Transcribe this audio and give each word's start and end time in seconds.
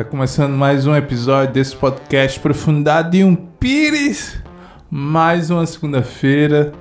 Tá 0.00 0.04
começando 0.04 0.54
mais 0.54 0.86
um 0.86 0.96
episódio 0.96 1.52
desse 1.52 1.76
podcast 1.76 2.40
Profundidade 2.40 3.18
de 3.18 3.22
um 3.22 3.36
Pires. 3.36 4.42
Mais 4.90 5.50
uma 5.50 5.66
segunda-feira, 5.66 6.72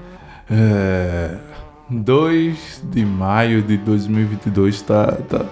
é, 0.50 1.36
2 1.90 2.82
de 2.86 3.04
maio 3.04 3.62
de 3.62 3.76
2022. 3.76 4.82
Tá, 4.84 5.18
tá, 5.28 5.46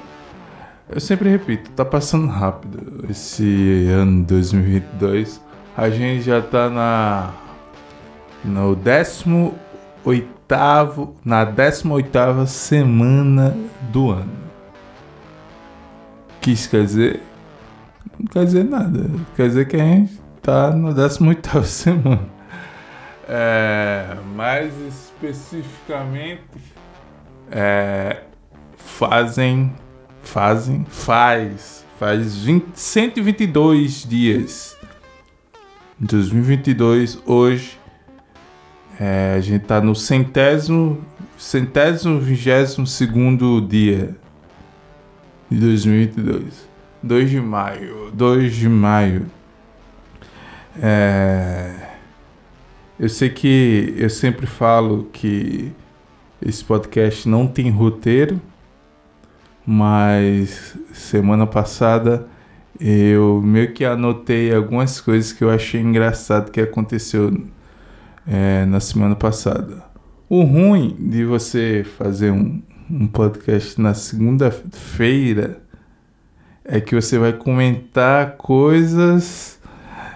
eu 0.90 1.02
sempre 1.02 1.30
repito, 1.30 1.70
tá 1.72 1.84
passando 1.84 2.28
rápido 2.28 3.04
esse 3.10 3.90
ano 3.92 4.24
2022. 4.24 5.42
A 5.76 5.90
gente 5.90 6.22
já 6.22 6.42
tá 6.42 6.70
na 6.70 7.34
no 8.46 8.78
18 8.78 9.54
na 11.26 11.44
18 11.44 12.48
semana 12.48 13.58
do 13.92 14.12
ano. 14.12 14.48
Quer 16.40 16.86
dizer? 16.86 17.28
Não 18.20 18.28
quer 18.28 18.46
dizer 18.46 18.64
nada. 18.64 19.10
Quer 19.36 19.48
dizer 19.48 19.68
que 19.68 19.76
a 19.76 19.80
gente 19.80 20.20
tá 20.42 20.72
na 20.72 20.92
18 20.92 21.64
semana. 21.66 22.38
É, 23.30 24.16
mais 24.36 24.74
especificamente, 24.88 26.44
é, 27.52 28.24
fazem, 28.78 29.74
fazem, 30.22 30.86
faz, 30.90 31.86
faz 32.00 32.38
20, 32.38 32.74
122 32.74 34.08
dias. 34.08 34.78
2022, 36.00 37.20
hoje, 37.26 37.78
é, 39.00 39.36
a 39.36 39.42
gente 39.42 39.66
tá 39.66 39.82
no 39.82 39.96
centésimo, 39.96 41.04
centésimo, 41.38 42.20
vigésimo 42.20 42.88
segundo 42.88 43.60
dia 43.60 44.16
de 45.50 45.60
2022. 45.60 46.67
2 47.08 47.30
de 47.30 47.40
maio, 47.40 48.12
2 48.14 48.54
de 48.54 48.68
maio. 48.68 49.26
É, 50.80 51.74
eu 53.00 53.08
sei 53.08 53.30
que 53.30 53.96
eu 53.98 54.10
sempre 54.10 54.46
falo 54.46 55.10
que 55.14 55.72
esse 56.42 56.64
podcast 56.64 57.28
não 57.28 57.48
tem 57.48 57.70
roteiro, 57.72 58.42
mas 59.66 60.78
semana 60.94 61.48
passada 61.48 62.28
eu 62.80 63.42
meio 63.42 63.74
que 63.74 63.86
anotei 63.86 64.54
algumas 64.54 65.00
coisas 65.00 65.32
que 65.32 65.44
eu 65.44 65.50
achei 65.50 65.82
engraçado 65.82 66.52
que 66.52 66.60
aconteceu 66.60 67.34
é, 68.28 68.66
na 68.66 68.82
semana 68.82 69.16
passada. 69.16 69.84
O 70.30 70.44
ruim 70.44 70.96
de 71.00 71.24
você 71.24 71.86
fazer 71.98 72.32
um, 72.32 72.62
um 72.92 73.08
podcast 73.08 73.80
na 73.82 73.94
segunda-feira 73.94 75.67
é 76.68 76.82
que 76.82 76.94
você 76.94 77.18
vai 77.18 77.32
comentar 77.32 78.36
coisas 78.36 79.58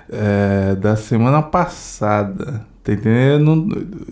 é, 0.09 0.75
da 0.75 0.97
semana 0.97 1.41
passada. 1.41 2.65
Tá 2.83 2.91
entendendo? 2.91 3.31
Eu 3.31 3.39
não, 3.39 3.55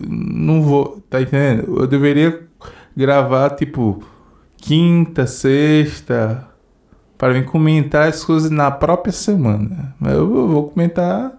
não 0.08 0.62
vou. 0.62 1.02
Tá 1.10 1.20
entendendo? 1.20 1.80
Eu 1.80 1.86
deveria 1.86 2.42
gravar 2.96 3.50
tipo 3.50 4.02
quinta, 4.56 5.26
sexta, 5.26 6.46
para 7.18 7.34
vir 7.34 7.44
comentar 7.44 8.08
as 8.08 8.24
coisas 8.24 8.50
na 8.50 8.70
própria 8.70 9.12
semana. 9.12 9.94
Mas 10.00 10.14
eu 10.14 10.26
vou 10.48 10.70
comentar. 10.70 11.38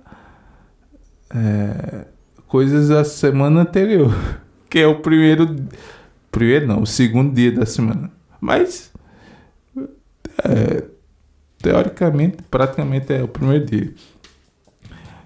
É, 1.34 2.06
coisas 2.46 2.90
da 2.90 3.06
semana 3.06 3.62
anterior, 3.62 4.14
que 4.70 4.78
é 4.78 4.86
o 4.86 5.00
primeiro, 5.00 5.56
primeiro 6.30 6.68
não, 6.68 6.82
o 6.82 6.86
segundo 6.86 7.34
dia 7.34 7.50
da 7.54 7.66
semana. 7.66 8.12
Mas 8.42 8.92
é, 10.44 10.84
teoricamente, 11.62 12.38
praticamente 12.50 13.14
é 13.14 13.24
o 13.24 13.28
primeiro 13.28 13.66
dia. 13.66 13.94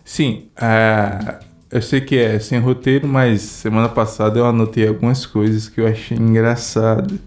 Sim, 0.04 0.46
é, 0.56 1.40
eu 1.72 1.82
sei 1.82 2.02
que 2.02 2.16
é 2.18 2.38
sem 2.40 2.60
roteiro, 2.60 3.08
mas 3.08 3.42
semana 3.42 3.90
passada 3.90 4.38
eu 4.38 4.46
anotei 4.46 4.88
algumas 4.88 5.26
coisas 5.26 5.68
que 5.68 5.82
eu 5.82 5.88
achei 5.88 6.18
engraçado 6.18 7.20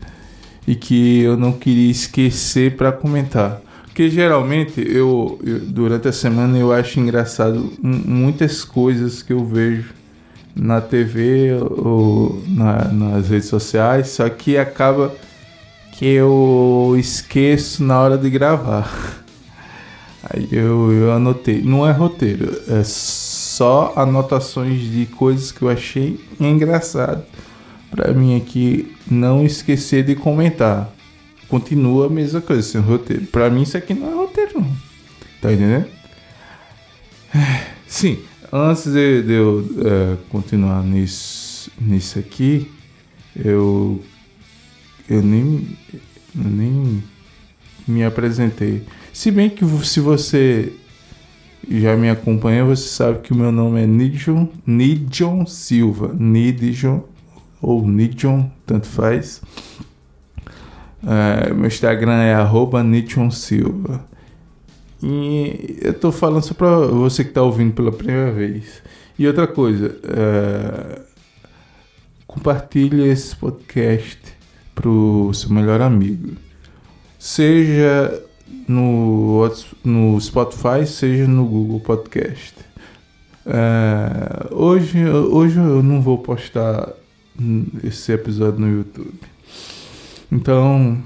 e 0.66 0.74
que 0.74 1.22
eu 1.22 1.36
não 1.36 1.52
queria 1.52 1.90
esquecer 1.90 2.76
para 2.76 2.92
comentar. 2.92 3.60
Porque 3.84 4.08
geralmente 4.08 4.80
eu, 4.80 5.40
eu, 5.44 5.58
durante 5.60 6.06
a 6.06 6.12
semana 6.12 6.56
eu 6.56 6.72
acho 6.72 7.00
engraçado 7.00 7.72
muitas 7.82 8.64
coisas 8.64 9.22
que 9.22 9.32
eu 9.32 9.44
vejo 9.44 9.92
na 10.54 10.80
TV 10.80 11.54
ou 11.60 12.40
na, 12.46 12.84
nas 12.84 13.28
redes 13.28 13.48
sociais, 13.48 14.08
só 14.08 14.28
que 14.28 14.56
acaba 14.56 15.12
que 15.98 16.06
eu 16.06 16.94
esqueço 16.98 17.82
na 17.82 18.00
hora 18.00 18.16
de 18.16 18.30
gravar. 18.30 19.24
Aí 20.22 20.48
eu, 20.52 20.92
eu 20.92 21.12
anotei. 21.12 21.60
Não 21.60 21.86
é 21.86 21.92
roteiro, 21.92 22.62
é 22.68 22.82
só 22.84 23.92
anotações 23.96 24.80
de 24.80 25.06
coisas 25.06 25.52
que 25.52 25.62
eu 25.62 25.68
achei 25.68 26.18
engraçado. 26.40 27.22
Pra 27.90 28.12
mim 28.12 28.36
aqui 28.36 28.94
não 29.10 29.44
esquecer 29.44 30.04
de 30.04 30.14
comentar 30.14 30.92
continua 31.48 32.06
a 32.06 32.10
mesma 32.10 32.40
coisa, 32.40 32.62
sem 32.62 32.80
roteiro. 32.80 33.26
Pra 33.26 33.50
mim, 33.50 33.62
isso 33.62 33.76
aqui 33.76 33.94
não 33.94 34.10
é 34.10 34.14
roteiro, 34.14 34.60
não. 34.60 34.76
Tá 35.40 35.52
entendendo? 35.52 35.86
Sim, 37.86 38.18
antes 38.52 38.84
de, 38.84 39.22
de 39.22 39.32
eu 39.32 39.64
é, 39.84 40.16
continuar 40.28 40.82
nisso, 40.82 41.70
nisso 41.80 42.18
aqui, 42.18 42.70
eu. 43.34 44.02
Eu 45.08 45.22
nem. 45.22 45.76
Nem 46.34 47.02
me 47.86 48.04
apresentei. 48.04 48.86
Se 49.12 49.30
bem 49.30 49.48
que 49.48 49.64
se 49.84 49.98
você 49.98 50.72
já 51.68 51.96
me 51.96 52.10
acompanha, 52.10 52.64
você 52.64 52.86
sabe 52.88 53.20
que 53.20 53.32
o 53.32 53.36
meu 53.36 53.50
nome 53.50 53.82
é 53.82 53.86
Nidjon, 53.86 54.48
Nidjon 54.66 55.46
Silva. 55.46 56.14
Nidjon 56.14 57.02
ou 57.60 57.86
Nidjon, 57.86 58.50
tanto 58.66 58.86
faz. 58.86 59.40
É, 61.02 61.52
meu 61.52 61.66
Instagram 61.66 62.22
é 62.22 62.34
arroba 62.34 62.84
Silva. 63.30 64.06
E 65.02 65.78
eu 65.80 65.94
tô 65.94 66.12
falando 66.12 66.42
só 66.42 66.54
pra 66.54 66.76
você 66.78 67.24
que 67.24 67.30
tá 67.30 67.42
ouvindo 67.42 67.72
pela 67.72 67.92
primeira 67.92 68.32
vez. 68.32 68.82
E 69.18 69.26
outra 69.26 69.46
coisa, 69.46 69.96
é, 70.04 71.00
compartilhe 72.26 73.08
esse 73.08 73.34
podcast 73.34 74.37
pro 74.78 75.32
seu 75.34 75.50
melhor 75.50 75.80
amigo. 75.80 76.36
Seja 77.18 78.22
no, 78.68 79.50
no 79.82 80.20
Spotify, 80.20 80.86
seja 80.86 81.26
no 81.26 81.44
Google 81.44 81.80
Podcast. 81.80 82.54
É, 83.44 84.54
hoje, 84.54 85.04
hoje 85.04 85.58
eu 85.58 85.82
não 85.82 86.00
vou 86.00 86.18
postar 86.18 86.92
esse 87.82 88.12
episódio 88.12 88.60
no 88.60 88.68
YouTube. 88.78 89.18
Então, 90.30 91.02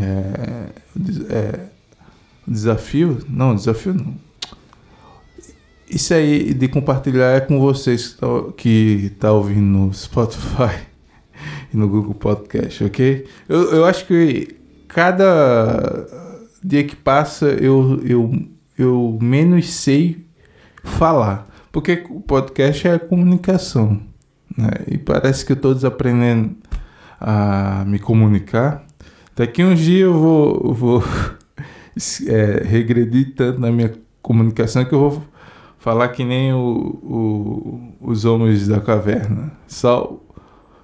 é, 0.00 0.68
é, 1.28 1.60
desafio? 2.46 3.18
Não, 3.28 3.56
desafio 3.56 3.94
não. 3.94 4.14
Isso 5.90 6.14
aí 6.14 6.54
de 6.54 6.68
compartilhar 6.68 7.36
é 7.36 7.40
com 7.40 7.58
vocês 7.58 8.16
que 8.56 9.10
estão 9.12 9.18
tá 9.18 9.32
ouvindo 9.32 9.60
no 9.60 9.92
Spotify 9.92 10.91
e 11.72 11.76
no 11.76 11.88
Google 11.88 12.14
Podcast, 12.14 12.84
ok? 12.84 13.26
Eu, 13.48 13.72
eu 13.72 13.84
acho 13.84 14.06
que 14.06 14.56
cada 14.88 16.06
dia 16.62 16.84
que 16.84 16.94
passa 16.94 17.46
eu, 17.46 18.00
eu, 18.04 18.32
eu 18.78 19.18
menos 19.20 19.72
sei 19.72 20.24
falar. 20.84 21.48
Porque 21.70 22.04
o 22.10 22.20
podcast 22.20 22.86
é 22.86 22.98
comunicação. 22.98 24.00
Né? 24.56 24.68
E 24.88 24.98
parece 24.98 25.44
que 25.44 25.52
eu 25.52 25.56
estou 25.56 25.74
desaprendendo 25.74 26.54
a 27.18 27.84
me 27.86 27.98
comunicar. 27.98 28.84
Daqui 29.34 29.64
uns 29.64 29.78
dias 29.78 30.02
eu 30.02 30.12
vou, 30.12 30.74
vou 30.74 31.04
é, 32.28 32.62
regredir 32.64 33.34
tanto 33.34 33.58
na 33.58 33.72
minha 33.72 33.92
comunicação 34.20 34.84
que 34.84 34.94
eu 34.94 34.98
vou 34.98 35.22
falar 35.78 36.08
que 36.08 36.24
nem 36.24 36.52
o, 36.52 36.58
o, 37.02 37.94
os 38.00 38.24
homens 38.24 38.68
da 38.68 38.80
caverna, 38.80 39.52
só, 39.66 40.16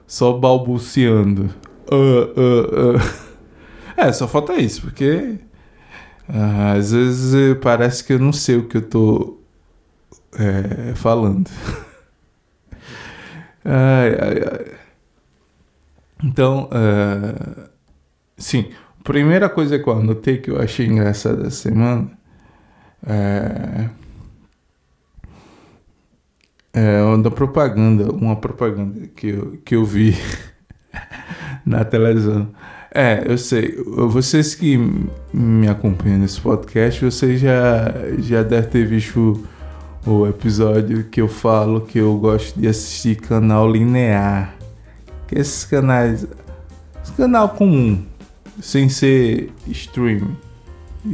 só 0.09 0.33
balbuciando. 0.33 1.55
Uh, 1.93 2.41
uh, 2.41 2.97
uh. 2.97 3.29
É, 4.01 4.13
só 4.13 4.29
falta 4.29 4.55
isso, 4.55 4.83
porque 4.83 5.41
às 6.73 6.93
vezes 6.93 7.59
parece 7.61 8.05
que 8.05 8.13
eu 8.13 8.19
não 8.21 8.33
sei 8.33 8.55
o 8.55 8.69
que 8.69 8.77
eu 8.77 8.83
tô 8.83 9.41
é, 10.39 10.95
falando. 10.95 11.51
ai, 13.65 14.17
ai, 14.21 14.43
ai. 14.53 14.73
Então, 16.23 16.71
uh, 16.71 17.69
sim, 18.37 18.71
primeira 19.03 19.49
coisa 19.49 19.81
que 19.81 19.89
eu 19.89 19.95
anotei 19.95 20.39
que 20.39 20.53
eu 20.53 20.63
achei 20.63 20.87
engraçada 20.87 21.49
essa 21.49 21.69
semana 21.69 22.09
é, 23.05 23.89
é 26.79 27.03
uma 27.03 27.31
propaganda, 27.31 28.13
uma 28.13 28.37
propaganda 28.37 29.09
que 29.17 29.29
eu, 29.29 29.59
que 29.65 29.75
eu 29.75 29.85
vi 29.85 30.17
na 31.67 31.85
televisão. 31.85 32.49
É, 32.95 33.25
eu 33.27 33.37
sei. 33.37 33.77
Vocês 33.85 34.55
que 34.55 34.79
me 35.33 35.69
acompanham 35.69 36.21
nesse 36.21 36.41
podcast, 36.41 37.05
vocês 37.05 37.41
já, 37.41 37.93
já 38.19 38.43
devem 38.43 38.71
ter 38.71 38.87
visto 38.87 39.45
o 40.07 40.27
episódio 40.27 41.05
que 41.05 41.21
eu 41.21 41.29
falo 41.29 41.81
que 41.83 41.99
eu 41.99 42.17
gosto 42.17 42.59
de 42.59 42.69
assistir 42.69 43.17
canal 43.17 43.71
linear. 43.71 44.55
Que 45.27 45.39
esses 45.39 45.65
canais. 45.65 46.27
Canal 47.17 47.49
comum, 47.51 48.05
sem 48.61 48.89
ser 48.89 49.51
stream. 49.67 50.37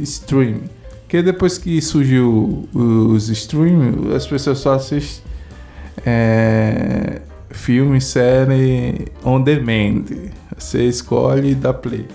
Stream. 0.01 0.61
Que 1.07 1.21
depois 1.21 1.57
que 1.57 1.81
surgiu 1.81 2.67
os 2.73 3.29
stream, 3.29 4.13
as 4.15 4.27
pessoas 4.27 4.59
só 4.59 4.73
assistem 4.73 5.24
é, 6.03 7.21
filme, 7.51 8.01
série 8.01 9.11
on 9.23 9.41
demand. 9.41 10.05
Você 10.57 10.83
escolhe 10.83 11.51
e 11.51 11.55
dá 11.55 11.73
play. 11.73 12.07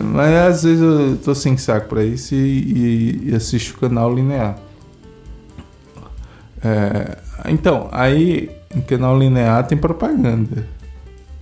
Mas 0.00 0.34
às 0.34 0.62
vezes 0.62 0.82
eu 0.82 1.16
tô 1.16 1.34
sem 1.34 1.56
saco 1.56 1.88
pra 1.88 2.04
isso 2.04 2.34
e, 2.34 3.30
e 3.30 3.34
assisto 3.34 3.76
o 3.76 3.80
canal 3.80 4.14
linear. 4.14 4.58
É, 6.62 7.18
então, 7.48 7.88
aí 7.90 8.50
em 8.74 8.80
canal 8.80 9.18
linear 9.18 9.66
tem 9.66 9.76
propaganda, 9.76 10.66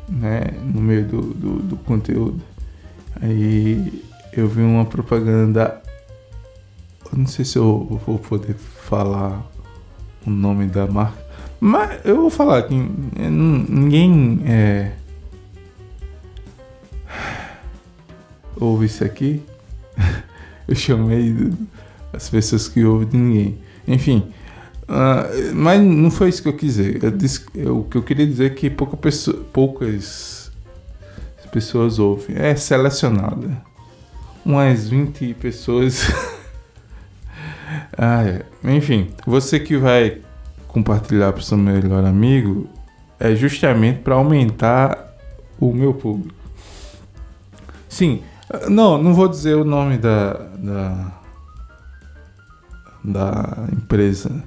né? 0.09 0.43
No 0.63 0.81
meio 0.81 1.05
do, 1.05 1.21
do, 1.21 1.53
do 1.61 1.77
conteúdo. 1.77 2.41
Aí 3.21 4.03
eu 4.33 4.49
vi 4.49 4.63
uma 4.63 4.85
propaganda. 4.85 5.81
Eu 7.13 7.19
não 7.19 7.27
sei 7.27 7.45
se 7.45 7.59
eu 7.59 8.01
vou 8.06 8.19
poder 8.19 8.55
falar 8.55 9.47
o 10.27 10.31
nome 10.31 10.67
da 10.67 10.87
marca. 10.87 11.30
Mas 11.61 12.01
eu 12.07 12.17
vou 12.17 12.31
falar 12.31 12.62
que 12.62 12.75
ninguém 12.75 14.41
é, 14.47 14.93
ouve 18.57 18.87
isso 18.87 19.05
aqui. 19.05 19.43
eu 20.67 20.75
chamei 20.75 21.53
as 22.12 22.31
pessoas 22.31 22.67
que 22.67 22.83
ouvem 22.83 23.09
de 23.09 23.17
ninguém. 23.19 23.59
Enfim, 23.87 24.33
uh, 24.89 25.55
mas 25.55 25.83
não 25.83 26.11
foi 26.11 26.31
isso 26.31 26.43
que 26.43 26.49
eu 26.49 26.57
quis 26.57 26.77
dizer. 26.77 27.05
Eu 27.05 27.11
disse, 27.11 27.45
eu, 27.55 27.81
o 27.81 27.85
que 27.85 27.97
eu 27.97 28.03
queria 28.03 28.27
dizer 28.27 28.47
é 28.47 28.55
que 28.55 28.71
pouca 28.71 28.97
pessoa, 28.97 29.45
poucas 29.53 30.51
pessoas 31.53 31.99
ouvem. 31.99 32.37
É 32.37 32.55
selecionada. 32.55 33.61
Umas 34.45 34.89
20 34.89 35.35
pessoas. 35.35 36.11
ah, 37.99 38.25
é. 38.25 38.45
Enfim, 38.65 39.11
você 39.27 39.61
que 39.61 39.77
vai 39.77 40.21
compartilhar 40.72 41.32
para 41.32 41.40
o 41.40 41.43
seu 41.43 41.58
melhor 41.58 42.05
amigo 42.05 42.69
é 43.19 43.34
justamente 43.34 44.00
para 44.00 44.14
aumentar 44.14 45.14
o 45.58 45.72
meu 45.72 45.93
público. 45.93 46.34
Sim, 47.88 48.22
não, 48.69 49.00
não 49.00 49.14
vou 49.14 49.28
dizer 49.28 49.55
o 49.56 49.64
nome 49.64 49.99
da, 49.99 50.32
da, 50.32 51.12
da 53.05 53.69
empresa. 53.72 54.43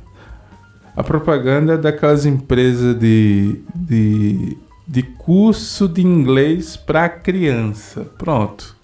A 0.96 1.04
propaganda 1.04 1.74
é 1.74 1.78
daquelas 1.78 2.26
empresas 2.26 2.98
de, 2.98 3.62
de, 3.76 4.58
de 4.88 5.04
curso 5.04 5.88
de 5.88 6.02
inglês 6.02 6.78
para 6.78 7.10
criança. 7.10 8.06
Pronto. 8.18 8.76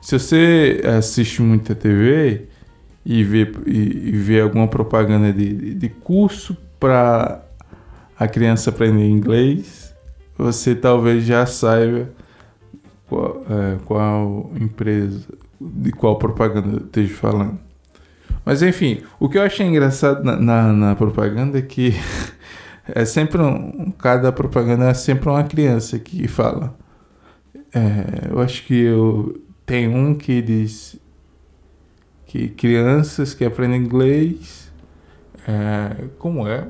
Se 0.00 0.18
você 0.18 0.82
assiste 0.98 1.40
muita 1.40 1.74
TV 1.74 2.48
e 3.04 3.22
vê, 3.22 3.52
e, 3.66 3.78
e 4.08 4.12
vê 4.12 4.40
alguma 4.40 4.66
propaganda 4.66 5.32
de, 5.32 5.74
de 5.74 5.88
curso 5.88 6.56
para 6.82 7.40
a 8.18 8.26
criança 8.26 8.70
aprender 8.70 9.08
inglês, 9.08 9.94
você 10.36 10.74
talvez 10.74 11.24
já 11.24 11.46
saiba 11.46 12.10
qual, 13.08 13.44
é, 13.48 13.78
qual 13.84 14.50
empresa, 14.60 15.28
de 15.60 15.92
qual 15.92 16.18
propaganda 16.18 16.78
eu 16.78 16.84
esteja 16.84 17.14
falando. 17.14 17.56
Mas 18.44 18.62
enfim, 18.62 19.00
o 19.20 19.28
que 19.28 19.38
eu 19.38 19.42
achei 19.42 19.64
engraçado 19.64 20.24
na, 20.24 20.34
na, 20.34 20.72
na 20.72 20.96
propaganda 20.96 21.60
é 21.60 21.62
que 21.62 21.94
é 22.92 23.04
sempre 23.04 23.40
um, 23.40 23.92
cada 23.92 24.32
propaganda 24.32 24.86
é 24.86 24.94
sempre 24.94 25.28
uma 25.28 25.44
criança 25.44 26.00
que 26.00 26.26
fala. 26.26 26.76
É, 27.72 28.28
eu 28.28 28.40
acho 28.40 28.64
que 28.64 28.74
eu 28.74 29.40
tem 29.64 29.86
um 29.86 30.16
que 30.16 30.42
diz 30.42 30.96
que 32.26 32.48
crianças 32.48 33.34
que 33.34 33.44
aprendem 33.44 33.80
inglês 33.80 34.61
é, 35.46 36.08
como 36.18 36.46
é? 36.46 36.66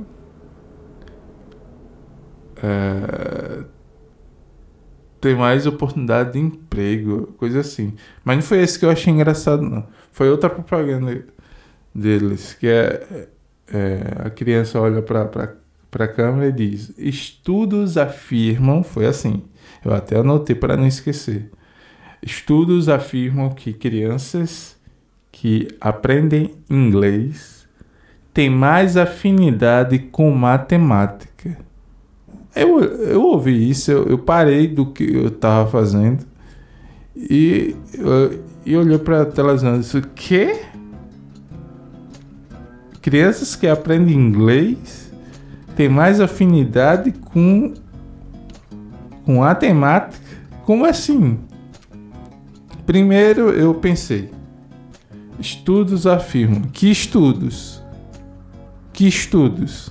Tem 5.20 5.36
mais 5.36 5.66
oportunidade 5.66 6.32
de 6.32 6.38
emprego, 6.40 7.28
coisa 7.36 7.60
assim. 7.60 7.94
Mas 8.24 8.36
não 8.36 8.42
foi 8.42 8.60
esse 8.60 8.78
que 8.78 8.84
eu 8.84 8.90
achei 8.90 9.12
engraçado, 9.12 9.62
não. 9.62 9.86
Foi 10.10 10.28
outra 10.28 10.50
propaganda 10.50 11.24
deles, 11.94 12.54
que 12.54 12.66
é, 12.66 13.28
é 13.72 14.26
a 14.26 14.30
criança 14.30 14.80
olha 14.80 15.02
para 15.02 15.54
a 15.98 16.08
câmera 16.08 16.48
e 16.48 16.52
diz: 16.52 16.92
Estudos 16.98 17.96
afirmam, 17.96 18.82
foi 18.82 19.06
assim, 19.06 19.44
eu 19.84 19.94
até 19.94 20.16
anotei 20.16 20.56
para 20.56 20.76
não 20.76 20.86
esquecer. 20.86 21.50
Estudos 22.20 22.88
afirmam 22.88 23.50
que 23.50 23.72
crianças 23.72 24.76
que 25.30 25.68
aprendem 25.80 26.54
inglês 26.68 27.61
tem 28.32 28.48
mais 28.48 28.96
afinidade 28.96 29.98
com 29.98 30.30
matemática. 30.30 31.58
Eu, 32.54 32.80
eu 32.80 33.22
ouvi 33.22 33.70
isso, 33.70 33.90
eu, 33.90 34.04
eu 34.08 34.18
parei 34.18 34.68
do 34.68 34.86
que 34.86 35.04
eu 35.04 35.28
estava 35.28 35.70
fazendo 35.70 36.24
e, 37.16 37.76
e 38.64 38.76
olhei 38.76 38.98
para 38.98 39.22
a 39.22 39.26
televisão 39.26 39.76
e 39.76 39.78
disse: 39.80 40.00
quê? 40.14 40.60
Crianças 43.00 43.56
que 43.56 43.66
aprendem 43.66 44.14
inglês 44.14 45.12
têm 45.74 45.88
mais 45.88 46.20
afinidade 46.20 47.12
com, 47.12 47.74
com 49.24 49.36
matemática? 49.38 50.22
Como 50.64 50.84
assim? 50.84 51.38
Primeiro 52.86 53.50
eu 53.50 53.74
pensei: 53.74 54.30
estudos 55.38 56.06
afirmam. 56.06 56.62
Que 56.72 56.90
estudos? 56.90 57.81
Que 58.92 59.06
estudos? 59.06 59.90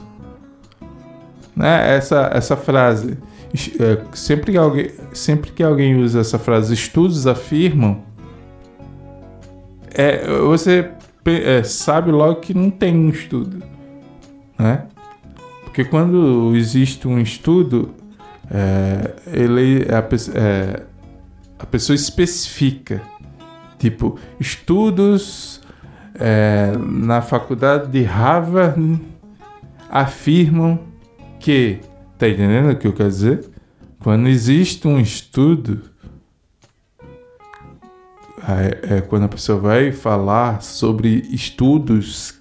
Né? 1.55 1.95
Essa, 1.95 2.29
essa 2.33 2.55
frase, 2.55 3.17
é, 3.79 4.15
sempre 4.15 4.51
que, 4.51 4.57
alguém, 4.57 4.91
sempre 5.13 5.51
que 5.51 5.63
alguém 5.63 5.95
usa 6.01 6.21
essa 6.21 6.39
frase, 6.39 6.73
estudos 6.73 7.27
afirmam, 7.27 8.03
é, 9.93 10.25
você 10.39 10.89
é, 11.25 11.63
sabe 11.63 12.11
logo 12.11 12.39
que 12.39 12.53
não 12.53 12.69
tem 12.69 12.95
um 12.95 13.09
estudo, 13.09 13.61
né? 14.57 14.87
Porque 15.63 15.85
quando 15.85 16.53
existe 16.55 17.07
um 17.07 17.19
estudo, 17.19 17.93
é, 18.49 19.13
ele 19.27 19.85
a, 19.89 19.99
é, 20.37 20.83
a 21.59 21.65
pessoa 21.65 21.95
especifica, 21.95 23.01
tipo 23.77 24.17
estudos 24.39 25.60
é, 26.21 26.77
na 26.77 27.21
faculdade 27.21 27.91
de 27.91 28.03
Harvard 28.03 29.01
afirmam 29.89 30.79
que, 31.39 31.79
tá 32.17 32.29
entendendo 32.29 32.71
o 32.71 32.75
que 32.75 32.87
eu 32.87 32.93
quero 32.93 33.09
dizer? 33.09 33.49
Quando 33.99 34.27
existe 34.27 34.87
um 34.87 34.99
estudo, 34.99 35.81
é, 38.47 38.97
é 38.97 39.01
quando 39.01 39.23
a 39.23 39.27
pessoa 39.27 39.59
vai 39.59 39.91
falar 39.91 40.61
sobre 40.61 41.27
estudos 41.31 42.39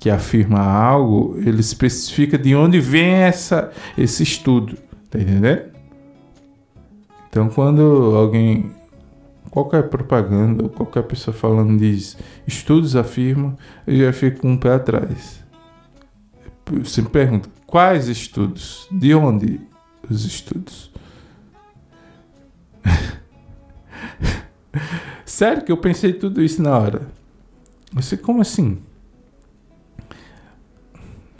que 0.00 0.10
afirma 0.10 0.60
algo, 0.60 1.38
ele 1.38 1.60
especifica 1.60 2.36
de 2.36 2.54
onde 2.54 2.80
vem 2.80 3.10
essa, 3.10 3.72
esse 3.96 4.24
estudo, 4.24 4.76
tá 5.08 5.18
entendendo? 5.18 5.62
Então, 7.30 7.48
quando 7.48 8.14
alguém 8.16 8.70
qualquer 9.54 9.88
propaganda, 9.88 10.68
qualquer 10.68 11.04
pessoa 11.04 11.32
falando 11.32 11.78
diz 11.78 12.16
estudos 12.44 12.96
afirmam, 12.96 13.56
eu 13.86 13.98
já 13.98 14.12
fico 14.12 14.40
com 14.40 14.50
um 14.50 14.56
pé 14.56 14.74
atrás. 14.74 15.44
Você 16.82 17.00
me 17.00 17.08
pergunta, 17.08 17.48
quais 17.64 18.08
estudos? 18.08 18.88
De 18.90 19.14
onde 19.14 19.60
os 20.10 20.24
estudos? 20.24 20.90
Sério 25.24 25.62
que 25.62 25.70
eu 25.70 25.76
pensei 25.76 26.12
tudo 26.12 26.42
isso 26.42 26.60
na 26.60 26.76
hora. 26.76 27.06
Você, 27.92 28.16
como 28.16 28.40
assim? 28.40 28.82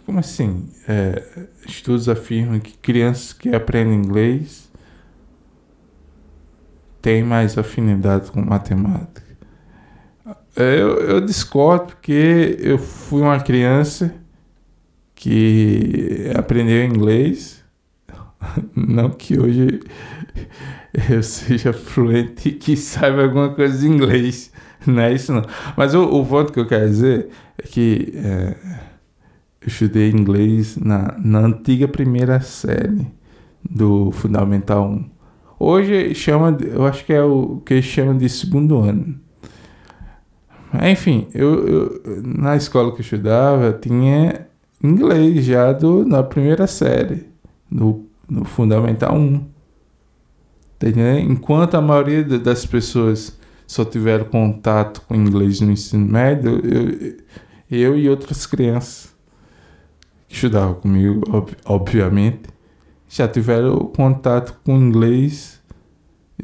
Como 0.05 0.19
assim? 0.19 0.69
É, 0.87 1.49
estudos 1.67 2.07
afirmam 2.07 2.61
que 2.61 2.77
crianças 2.77 3.33
que 3.33 3.53
aprendem 3.53 3.95
inglês 3.99 4.64
tem 7.05 7.23
mais 7.23 7.55
afinidade 7.55 8.31
com 8.31 8.41
matemática. 8.41 9.21
É, 10.55 10.81
eu, 10.81 10.99
eu 11.01 11.21
discordo 11.21 11.85
porque 11.87 12.57
eu 12.59 12.79
fui 12.79 13.21
uma 13.21 13.39
criança 13.39 14.11
que 15.13 16.31
aprendeu 16.35 16.83
inglês 16.83 17.63
Não 18.75 19.09
que 19.09 19.39
hoje 19.39 19.81
eu 21.09 21.21
seja 21.23 21.73
fluente 21.73 22.49
e 22.49 22.53
que 22.53 22.75
saiba 22.75 23.23
alguma 23.23 23.49
coisa 23.49 23.77
de 23.77 23.87
inglês. 23.87 24.51
Não 24.85 25.01
é 25.01 25.13
isso 25.13 25.31
não. 25.31 25.43
Mas 25.75 25.93
o, 25.93 26.03
o 26.03 26.25
ponto 26.25 26.53
que 26.53 26.59
eu 26.59 26.67
quero 26.67 26.87
dizer 26.87 27.29
é 27.57 27.67
que 27.67 28.13
é, 28.15 28.55
eu 29.61 29.67
estudei 29.67 30.09
inglês 30.09 30.75
na, 30.77 31.15
na 31.19 31.39
antiga 31.39 31.87
primeira 31.87 32.39
série 32.41 33.07
do 33.67 34.11
Fundamental 34.11 34.89
1. 34.89 35.14
Hoje 35.67 36.13
chama, 36.13 36.55
eu 36.61 36.85
acho 36.85 37.03
que 37.03 37.11
é 37.11 37.23
o 37.23 37.59
que 37.65 37.73
eles 37.73 37.85
chamam 37.85 38.15
de 38.15 38.29
segundo 38.29 38.77
ano. 38.77 39.19
Enfim, 40.91 41.27
eu, 41.33 41.67
eu, 41.67 42.01
na 42.23 42.55
escola 42.55 42.91
que 42.91 42.99
eu 42.99 43.01
estudava 43.01 43.73
tinha 43.73 44.45
inglês 44.83 45.43
já 45.43 45.73
do, 45.73 46.05
na 46.05 46.21
primeira 46.21 46.67
série, 46.67 47.25
no, 47.67 48.05
no 48.29 48.45
Fundamental 48.45 49.15
1. 49.15 49.43
Entendeu? 50.75 51.17
Enquanto 51.17 51.73
a 51.73 51.81
maioria 51.81 52.23
das 52.23 52.63
pessoas 52.63 53.35
só 53.65 53.83
tiveram 53.83 54.25
contato 54.25 55.01
com 55.07 55.15
inglês 55.15 55.61
no 55.61 55.71
ensino 55.71 56.05
médio, 56.05 56.61
eu, 56.63 57.17
eu 57.71 57.97
e 57.97 58.07
outras 58.07 58.45
crianças 58.45 59.15
que 60.27 60.35
estudavam 60.35 60.75
comigo, 60.75 61.23
ob, 61.35 61.57
obviamente, 61.65 62.49
já 63.09 63.27
tiveram 63.27 63.79
contato 63.79 64.59
com 64.63 64.77
inglês 64.77 65.54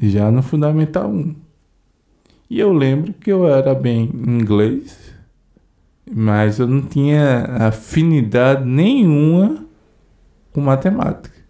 já 0.10 0.32
no 0.32 0.42
Fundamental 0.42 1.10
1. 1.10 1.36
E 2.50 2.60
eu 2.60 2.74
lembro 2.74 3.14
que 3.14 3.32
eu 3.32 3.48
era 3.48 3.74
bem 3.74 4.10
inglês, 4.14 4.98
mas 6.14 6.60
eu 6.60 6.68
não 6.68 6.82
tinha 6.82 7.46
afinidade 7.68 8.66
nenhuma 8.66 9.66
com 10.52 10.62
matemática. 10.62 11.42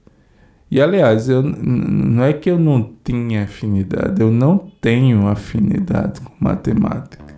E 0.69 0.79
aliás, 0.79 1.27
eu, 1.27 1.41
não 1.43 2.23
é 2.23 2.31
que 2.31 2.49
eu 2.49 2.57
não 2.57 2.93
tinha 3.03 3.43
afinidade, 3.43 4.21
eu 4.21 4.31
não 4.31 4.57
tenho 4.79 5.27
afinidade 5.27 6.21
com 6.21 6.31
matemática, 6.39 7.35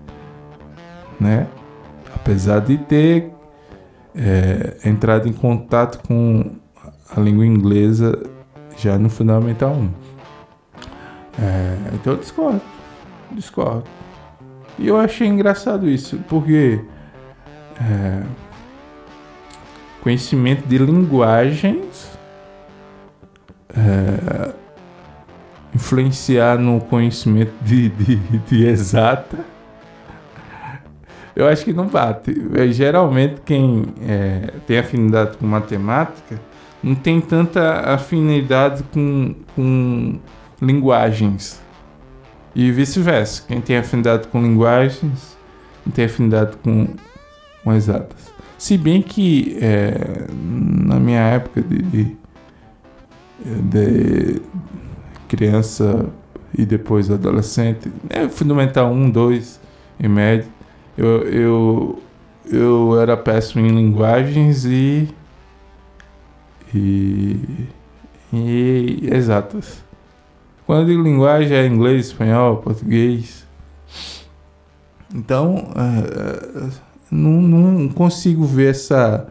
né? 1.20 1.48
Apesar 2.14 2.60
de 2.60 2.78
ter 2.78 3.32
é, 4.14 4.78
entrado 4.86 5.28
em 5.28 5.34
contato 5.34 6.06
com 6.08 6.52
a 7.16 7.20
língua 7.20 7.46
inglesa 7.46 8.22
já 8.78 8.98
no 9.00 9.10
Fundamental 9.10 9.74
1. 9.74 9.90
É, 11.40 11.94
então 11.94 12.14
eu 12.14 12.20
discordo 12.20 12.62
discordo. 13.36 13.84
E 14.78 14.88
eu 14.88 14.98
achei 14.98 15.28
engraçado 15.28 15.90
isso, 15.90 16.20
porque 16.28 16.80
é, 17.80 18.24
conhecimento 20.02 20.68
de 20.68 20.78
linguagens 20.78 22.12
é, 23.70 24.54
influenciar 25.76 26.58
no 26.58 26.82
conhecimento 26.82 27.54
de, 27.62 27.90
de, 27.90 28.16
de, 28.16 28.66
exata, 28.66 29.38
eu 31.36 31.48
acho 31.48 31.66
que 31.66 31.74
não 31.74 31.88
bate. 31.88 32.36
É, 32.56 32.68
geralmente 32.68 33.42
quem 33.46 33.86
é, 34.08 34.54
tem 34.66 34.80
afinidade 34.80 35.38
com 35.38 35.46
matemática 35.46 36.40
não 36.82 36.96
tem 36.96 37.22
tanta 37.22 37.94
afinidade 37.94 38.84
com, 38.92 39.36
com 39.56 40.20
linguagens. 40.64 41.62
E 42.56 42.72
vice-versa. 42.72 43.44
Quem 43.48 43.60
tem 43.60 43.78
afinidade 43.78 44.28
com 44.28 44.42
linguagens 44.42 45.38
não 45.86 45.92
tem 45.92 46.06
afinidade 46.06 46.56
com, 46.58 46.88
com 47.64 47.74
exatas. 47.74 48.32
Se 48.58 48.78
bem 48.78 49.02
que 49.02 49.58
é, 49.62 50.28
na 50.32 51.00
minha 51.00 51.20
época 51.20 51.62
de, 51.62 51.82
de, 51.82 52.18
de, 53.44 54.42
criança 55.28 56.10
e 56.58 56.66
depois 56.66 57.10
adolescente, 57.10 57.92
é 58.10 58.30
fundamental 58.30 58.92
1, 58.92 59.10
2 59.10 59.60
em 60.00 60.08
média, 60.08 60.48
eu, 60.98 61.24
eu, 61.24 62.04
eu 62.46 63.02
era 63.02 63.18
péssimo 63.18 63.66
em 63.66 63.70
linguagens 63.70 64.64
e, 64.64 65.10
e, 66.74 67.68
e 68.32 69.10
exatas. 69.12 69.84
Quando 70.66 70.82
eu 70.82 70.86
digo 70.88 71.04
linguagem 71.04 71.56
é 71.56 71.66
inglês, 71.66 72.08
espanhol, 72.08 72.58
português. 72.58 73.46
Então, 75.14 75.72
é, 75.76 76.68
é, 76.68 76.70
não, 77.12 77.42
não 77.42 77.90
consigo 77.90 78.46
ver 78.46 78.72
essa, 78.72 79.28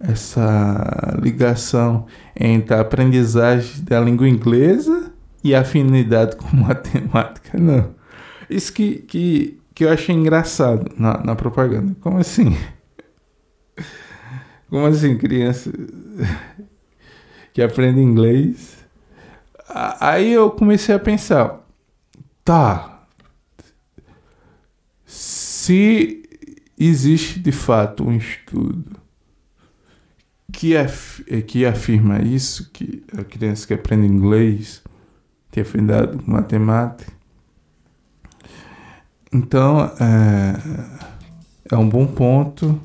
essa 0.00 1.16
ligação 1.20 2.06
entre 2.34 2.74
a 2.74 2.80
aprendizagem 2.80 3.84
da 3.84 4.00
língua 4.00 4.28
inglesa 4.28 5.12
e 5.42 5.54
a 5.54 5.60
afinidade 5.60 6.36
com 6.36 6.48
matemática, 6.56 7.58
não. 7.58 7.94
Isso 8.48 8.72
que, 8.72 8.96
que, 8.96 9.60
que 9.74 9.84
eu 9.84 9.92
achei 9.92 10.14
engraçado 10.14 10.90
na, 10.96 11.18
na 11.18 11.36
propaganda. 11.36 11.94
Como 12.00 12.18
assim? 12.18 12.56
Como 14.70 14.86
assim, 14.86 15.16
criança 15.16 15.70
que 17.52 17.62
aprende 17.62 18.00
inglês 18.00 18.83
Aí 19.68 20.32
eu 20.32 20.50
comecei 20.50 20.94
a 20.94 20.98
pensar, 20.98 21.60
tá, 22.44 23.06
se 25.06 26.22
existe 26.78 27.40
de 27.40 27.52
fato 27.52 28.04
um 28.04 28.16
estudo 28.16 28.96
que, 30.52 30.76
af 30.76 31.24
que 31.46 31.64
afirma 31.64 32.20
isso, 32.20 32.70
que 32.72 33.02
a 33.16 33.24
criança 33.24 33.66
que 33.66 33.74
aprende 33.74 34.06
inglês 34.06 34.82
tem 35.50 35.62
afinidade 35.62 36.18
com 36.18 36.30
matemática, 36.30 37.12
então 39.32 39.84
é, 39.98 40.94
é 41.72 41.76
um 41.76 41.88
bom 41.88 42.06
ponto 42.06 42.80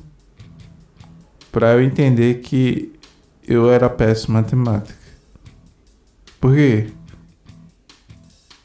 para 1.52 1.72
eu 1.74 1.82
entender 1.82 2.40
que 2.40 2.92
eu 3.46 3.70
era 3.70 3.88
péssimo 3.90 4.36
em 4.36 4.40
matemática. 4.40 4.99
Por 6.40 6.54
quê? 6.54 6.86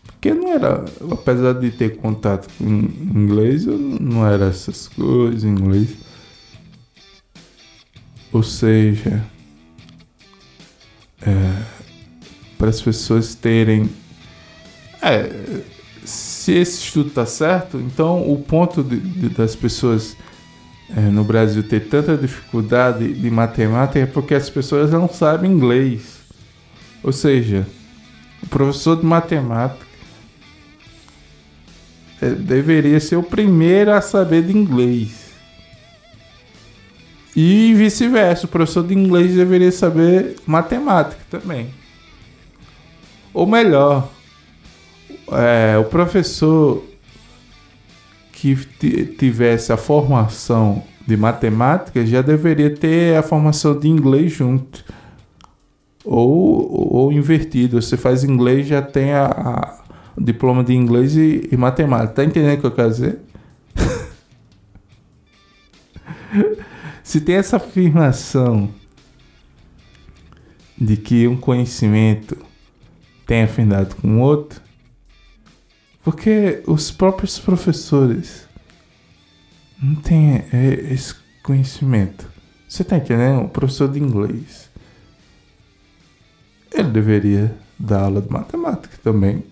Porque 0.08 0.34
não 0.34 0.54
era, 0.54 0.86
apesar 1.12 1.54
de 1.54 1.70
ter 1.72 1.98
contato 1.98 2.48
com 2.58 2.66
inglês, 2.66 3.68
eu 3.68 3.78
não 3.78 4.26
era 4.26 4.46
essas 4.46 4.88
coisas 4.88 5.44
em 5.44 5.50
inglês. 5.50 5.90
Ou 8.32 8.42
seja, 8.42 9.24
é, 11.22 11.64
para 12.58 12.70
as 12.70 12.82
pessoas 12.82 13.36
terem. 13.36 13.90
É, 15.02 15.62
se 16.04 16.54
esse 16.54 16.86
estudo 16.86 17.10
está 17.10 17.26
certo, 17.26 17.78
então 17.78 18.32
o 18.32 18.38
ponto 18.42 18.84
de, 18.84 19.00
de, 19.00 19.30
das 19.30 19.56
pessoas 19.56 20.16
é, 20.96 21.02
no 21.02 21.24
Brasil 21.24 21.64
ter 21.64 21.88
tanta 21.88 22.16
dificuldade 22.16 23.14
de 23.14 23.32
matemática 23.32 24.00
é 24.00 24.06
porque 24.06 24.34
as 24.36 24.50
pessoas 24.50 24.92
não 24.92 25.10
sabem 25.10 25.52
inglês. 25.52 26.15
Ou 27.06 27.12
seja, 27.12 27.68
o 28.42 28.48
professor 28.48 28.98
de 28.98 29.06
matemática 29.06 29.86
é, 32.20 32.30
deveria 32.30 33.00
ser 33.00 33.16
o 33.16 33.22
primeiro 33.22 33.92
a 33.94 34.02
saber 34.02 34.42
de 34.42 34.58
inglês. 34.58 35.30
E 37.36 37.76
vice-versa, 37.76 38.48
o 38.48 38.50
professor 38.50 38.84
de 38.88 38.96
inglês 38.96 39.36
deveria 39.36 39.72
saber 39.72 40.38
matemática 40.48 41.22
também. 41.30 41.70
Ou 43.32 43.46
melhor, 43.46 44.10
é, 45.32 45.78
o 45.78 45.84
professor 45.84 46.84
que 48.32 48.56
tivesse 49.20 49.72
a 49.72 49.78
formação 49.78 50.84
de 51.06 51.16
matemática 51.16 52.04
já 52.04 52.24
deveria 52.24 52.76
ter 52.76 53.16
a 53.16 53.22
formação 53.22 53.78
de 53.78 53.88
inglês 53.88 54.32
junto 54.32 54.84
ou, 56.06 56.94
ou 56.94 57.12
invertido. 57.12 57.82
Você 57.82 57.98
faz 57.98 58.24
inglês 58.24 58.68
já 58.68 58.82
tem 58.82 59.14
a, 59.14 59.26
a 59.26 59.84
diploma 60.18 60.64
de 60.64 60.74
inglês 60.74 61.16
e, 61.16 61.50
e, 61.52 61.58
matemática. 61.58 62.14
Tá 62.14 62.24
entendendo 62.24 62.58
o 62.58 62.62
que 62.62 62.68
eu 62.68 62.72
quero 62.72 62.90
dizer? 62.90 63.20
Se 67.04 67.22
tem 67.22 67.36
essa 67.36 67.58
afirmação 67.58 68.70
de 70.78 70.98
que 70.98 71.28
um 71.28 71.38
conhecimento 71.38 72.38
tem 73.26 73.44
afinidade 73.44 73.96
com 73.96 74.18
o 74.18 74.20
outro, 74.20 74.62
porque 76.04 76.62
os 76.68 76.92
próprios 76.92 77.40
professores 77.40 78.48
não 79.82 79.96
têm 79.96 80.44
é, 80.54 80.74
esse 80.92 81.16
conhecimento. 81.42 82.30
Você 82.68 82.84
tá 82.84 82.98
entendendo? 82.98 83.46
O 83.46 83.50
professor 83.50 83.90
de 83.90 84.00
inglês 84.00 84.65
ele 86.80 86.90
deveria 86.90 87.56
dar 87.78 88.04
aula 88.04 88.22
de 88.22 88.32
matemática 88.32 88.98
também. 89.04 89.44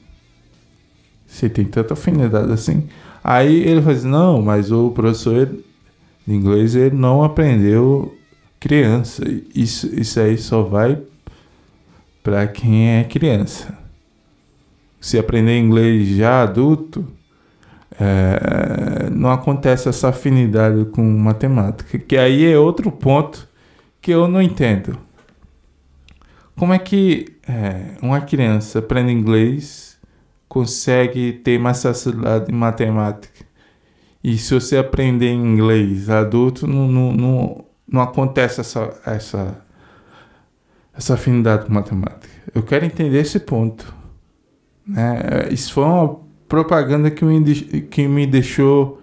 Se 1.27 1.49
tem 1.49 1.65
tanta 1.65 1.93
afinidade 1.93 2.51
assim. 2.51 2.87
Aí 3.23 3.63
ele 3.63 3.81
faz, 3.81 3.99
assim, 3.99 4.07
não, 4.09 4.41
mas 4.41 4.71
o 4.71 4.91
professor 4.91 5.47
de 6.25 6.33
inglês 6.33 6.75
ele 6.75 6.95
não 6.95 7.23
aprendeu 7.23 8.15
criança. 8.59 9.23
Isso, 9.53 9.87
isso 9.93 10.19
aí 10.19 10.37
só 10.37 10.61
vai 10.61 11.01
para 12.21 12.47
quem 12.47 12.97
é 12.97 13.03
criança. 13.03 13.77
Se 14.99 15.17
aprender 15.17 15.57
inglês 15.57 16.07
já 16.15 16.43
adulto, 16.43 17.05
é, 17.99 19.09
não 19.09 19.31
acontece 19.31 19.89
essa 19.89 20.09
afinidade 20.09 20.85
com 20.85 21.03
matemática, 21.03 21.99
que 21.99 22.17
aí 22.17 22.45
é 22.45 22.57
outro 22.57 22.91
ponto 22.91 23.47
que 24.01 24.11
eu 24.11 24.27
não 24.27 24.41
entendo. 24.41 24.97
Como 26.55 26.73
é 26.73 26.79
que 26.79 27.37
é, 27.47 27.95
uma 28.01 28.21
criança 28.21 28.79
aprende 28.79 29.11
inglês, 29.11 29.97
consegue 30.47 31.33
ter 31.33 31.59
mais 31.59 31.81
facilidade 31.81 32.51
em 32.51 32.55
matemática? 32.55 33.45
E 34.23 34.37
se 34.37 34.53
você 34.53 34.77
aprender 34.77 35.31
inglês 35.31 36.09
adulto, 36.09 36.65
não, 36.65 36.87
não, 36.87 37.11
não, 37.13 37.65
não 37.87 38.01
acontece 38.01 38.61
essa, 38.61 38.93
essa, 39.05 39.65
essa 40.95 41.15
afinidade 41.15 41.65
com 41.65 41.73
matemática. 41.73 42.33
Eu 42.53 42.63
quero 42.63 42.85
entender 42.85 43.19
esse 43.19 43.39
ponto. 43.39 43.93
Né? 44.87 45.49
Isso 45.51 45.73
foi 45.73 45.83
uma 45.83 46.19
propaganda 46.47 47.09
que 47.11 47.25
me, 47.25 47.81
que 47.81 48.07
me 48.07 48.25
deixou 48.25 49.01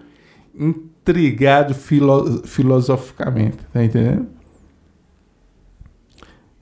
intrigado 0.55 1.75
filo, 1.75 2.47
filosoficamente, 2.47 3.57
tá 3.71 3.83
entendendo? 3.83 4.27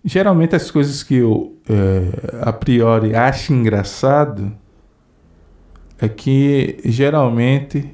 Geralmente 0.09 0.55
as 0.55 0.71
coisas 0.71 1.03
que 1.03 1.17
eu 1.17 1.55
é, 1.69 2.41
a 2.41 2.51
priori 2.51 3.13
acho 3.13 3.53
engraçado 3.53 4.51
é 5.99 6.09
que 6.09 6.79
geralmente 6.83 7.93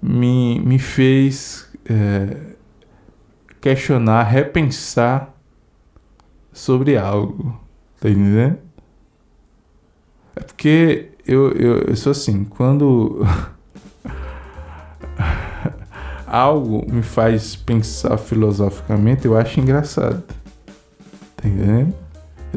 me, 0.00 0.60
me 0.60 0.78
fez 0.78 1.68
é, 1.84 2.54
questionar, 3.60 4.22
repensar 4.22 5.34
sobre 6.52 6.96
algo, 6.96 7.60
tá 7.98 8.08
entendendo? 8.08 8.58
É 10.36 10.40
porque 10.44 11.08
eu, 11.26 11.50
eu, 11.54 11.78
eu 11.88 11.96
sou 11.96 12.12
assim, 12.12 12.44
quando 12.44 13.26
algo 16.24 16.86
me 16.88 17.02
faz 17.02 17.56
pensar 17.56 18.16
filosoficamente, 18.16 19.26
eu 19.26 19.36
acho 19.36 19.58
engraçado. 19.58 20.37
Tá 21.40 21.48
entendendo? 21.48 21.94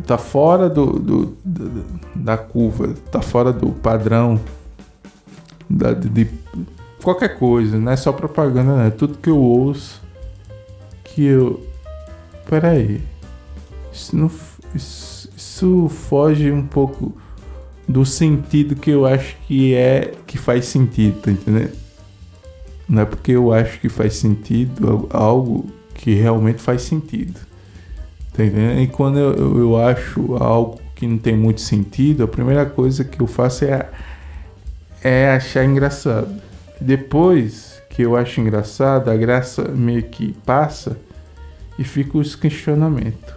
Tá 0.05 0.17
fora 0.17 0.69
do, 0.69 0.99
do, 0.99 1.37
do 1.43 1.85
da 2.15 2.37
curva, 2.37 2.93
tá 3.11 3.21
fora 3.21 3.53
do 3.53 3.69
padrão 3.69 4.39
da, 5.69 5.93
de, 5.93 6.27
qualquer 7.01 7.37
coisa, 7.37 7.77
não 7.77 7.91
é 7.91 7.95
só 7.95 8.11
propaganda, 8.11 8.75
né? 8.75 8.89
Tudo 8.89 9.17
que 9.17 9.29
eu 9.29 9.37
ouço 9.37 10.01
que 11.03 11.23
eu. 11.23 11.65
Peraí. 12.49 13.01
Isso, 13.93 14.15
não, 14.15 14.31
isso, 14.73 15.29
isso 15.35 15.89
foge 15.89 16.51
um 16.51 16.65
pouco 16.65 17.15
do 17.87 18.05
sentido 18.05 18.75
que 18.75 18.89
eu 18.89 19.05
acho 19.05 19.35
que 19.47 19.73
é 19.75 20.13
que 20.25 20.37
faz 20.37 20.65
sentido, 20.65 21.21
tá 21.21 21.31
entendendo? 21.31 21.77
Não 22.87 23.01
é 23.01 23.05
porque 23.05 23.33
eu 23.33 23.53
acho 23.53 23.79
que 23.79 23.89
faz 23.89 24.15
sentido 24.15 25.07
algo 25.11 25.69
que 25.93 26.13
realmente 26.13 26.61
faz 26.61 26.81
sentido. 26.81 27.39
Tá 28.33 28.45
entendendo? 28.45 28.81
E 28.81 28.87
quando 28.87 29.19
eu, 29.19 29.59
eu 29.59 29.77
acho 29.77 30.35
algo 30.35 30.79
que 30.95 31.07
não 31.07 31.17
tem 31.17 31.35
muito 31.35 31.61
sentido, 31.61 32.23
a 32.23 32.27
primeira 32.27 32.65
coisa 32.65 33.03
que 33.03 33.19
eu 33.19 33.27
faço 33.27 33.65
é, 33.65 33.89
é 35.03 35.31
achar 35.31 35.65
engraçado. 35.65 36.41
Depois 36.79 37.81
que 37.89 38.03
eu 38.03 38.15
acho 38.15 38.39
engraçado, 38.39 39.09
a 39.09 39.15
graça 39.15 39.67
meio 39.67 40.03
que 40.03 40.33
passa 40.45 40.97
e 41.77 41.83
fica 41.83 42.17
os 42.17 42.35
questionamentos. 42.35 43.33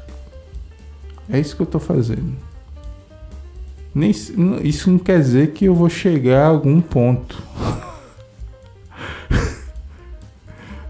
É 1.29 1.41
isso 1.41 1.57
que 1.57 1.63
eu 1.63 1.67
tô 1.67 1.81
fazendo. 1.81 2.37
Nem, 3.95 4.11
isso 4.11 4.91
não 4.91 4.99
quer 4.99 5.21
dizer 5.21 5.53
que 5.53 5.65
eu 5.65 5.75
vou 5.75 5.89
chegar 5.89 6.45
a 6.45 6.49
algum 6.49 6.81
ponto. 6.81 7.43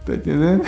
tá 0.04 0.14
entendendo? 0.14 0.64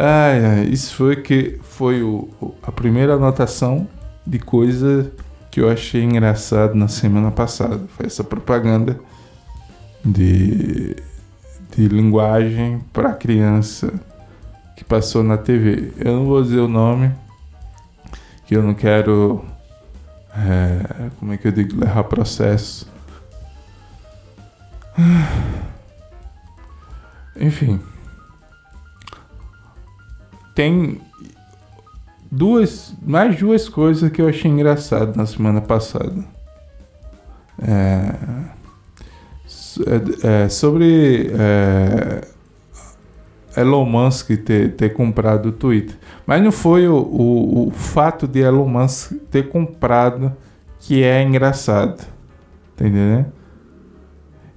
Ai, 0.00 0.68
isso 0.68 0.94
foi 0.94 1.16
que 1.16 1.58
foi 1.60 2.04
o, 2.04 2.28
a 2.62 2.70
primeira 2.70 3.14
anotação 3.14 3.88
de 4.24 4.38
coisa 4.38 5.10
que 5.50 5.60
eu 5.60 5.68
achei 5.68 6.04
engraçado 6.04 6.76
na 6.76 6.86
semana 6.86 7.32
passada. 7.32 7.80
Foi 7.96 8.06
essa 8.06 8.22
propaganda 8.22 8.96
de, 10.04 10.94
de 11.74 11.88
linguagem 11.88 12.78
para 12.92 13.12
criança 13.12 13.92
que 14.76 14.84
passou 14.84 15.24
na 15.24 15.36
TV. 15.36 15.92
Eu 15.98 16.12
não 16.12 16.26
vou 16.26 16.44
dizer 16.44 16.60
o 16.60 16.68
nome, 16.68 17.12
que 18.46 18.56
eu 18.56 18.62
não 18.62 18.74
quero 18.74 19.44
é, 20.32 21.10
como 21.18 21.32
é 21.32 21.36
que 21.36 21.48
eu 21.48 21.52
digo? 21.52 21.80
Levar 21.80 22.04
processo. 22.04 22.88
Enfim. 27.34 27.80
Tem 30.58 31.00
duas, 32.28 32.92
mais 33.00 33.38
duas 33.38 33.68
coisas 33.68 34.10
que 34.10 34.20
eu 34.20 34.28
achei 34.28 34.50
engraçado 34.50 35.16
na 35.16 35.24
semana 35.24 35.60
passada. 35.60 36.24
É, 37.62 38.12
é, 39.86 40.44
é 40.44 40.48
sobre 40.48 41.30
é, 41.38 42.26
Elon 43.60 43.84
Musk 43.84 44.30
ter, 44.44 44.74
ter 44.74 44.92
comprado 44.94 45.50
o 45.50 45.52
Twitter. 45.52 45.96
Mas 46.26 46.42
não 46.42 46.50
foi 46.50 46.88
o, 46.88 46.96
o, 46.96 47.68
o 47.68 47.70
fato 47.70 48.26
de 48.26 48.40
Elon 48.40 48.66
Musk 48.66 49.12
ter 49.30 49.48
comprado 49.48 50.34
que 50.80 51.04
é 51.04 51.22
engraçado. 51.22 52.04
Tá 52.74 52.84
entendendo? 52.84 53.26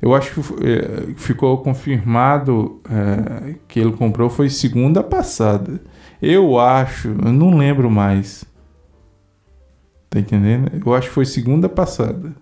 Eu 0.01 0.15
acho 0.15 0.33
que 0.33 0.67
é, 0.67 1.13
ficou 1.15 1.59
confirmado 1.59 2.81
é, 2.89 3.53
que 3.67 3.79
ele 3.79 3.91
comprou 3.91 4.31
foi 4.31 4.49
segunda 4.49 5.03
passada. 5.03 5.79
Eu 6.21 6.59
acho, 6.59 7.07
eu 7.07 7.33
não 7.33 7.57
lembro 7.57 7.89
mais. 7.89 8.45
Tá 10.09 10.19
entendendo? 10.19 10.69
Eu 10.85 10.93
acho 10.93 11.07
que 11.07 11.13
foi 11.13 11.25
segunda 11.25 11.67
passada. 11.67 12.35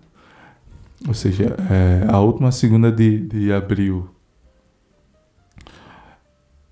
Ou 1.06 1.14
seja, 1.14 1.56
é, 1.70 2.06
a 2.08 2.20
última 2.20 2.52
segunda 2.52 2.92
de, 2.92 3.20
de 3.20 3.52
abril. 3.52 4.10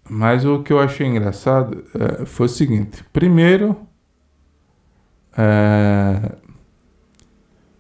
Mas 0.09 0.45
o 0.45 0.63
que 0.63 0.73
eu 0.73 0.81
achei 0.81 1.07
engraçado 1.07 1.85
é, 1.95 2.27
foi 2.27 2.47
o 2.47 2.49
seguinte: 2.49 3.05
primeiro, 3.13 3.77
é, 5.37 6.33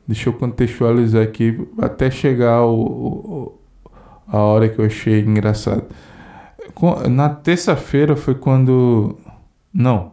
deixa 0.06 0.28
eu 0.28 0.32
contextualizar 0.32 1.22
aqui 1.22 1.66
até 1.80 2.10
chegar 2.10 2.64
o, 2.64 2.80
o, 2.82 3.58
a 4.26 4.38
hora 4.38 4.68
que 4.68 4.78
eu 4.78 4.84
achei 4.84 5.20
engraçado. 5.20 5.84
Na 7.10 7.28
terça-feira 7.28 8.16
foi 8.16 8.34
quando. 8.34 9.18
Não, 9.72 10.12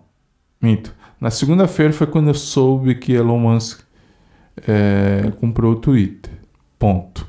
minto. 0.62 0.94
Na 1.20 1.30
segunda-feira 1.30 1.94
foi 1.94 2.08
quando 2.08 2.28
eu 2.28 2.34
soube 2.34 2.96
que 2.96 3.14
Elon 3.14 3.40
Musk 3.40 3.82
é, 4.68 5.32
comprou 5.40 5.74
o 5.74 5.76
Twitter. 5.78 6.32
Ponto. 6.78 7.28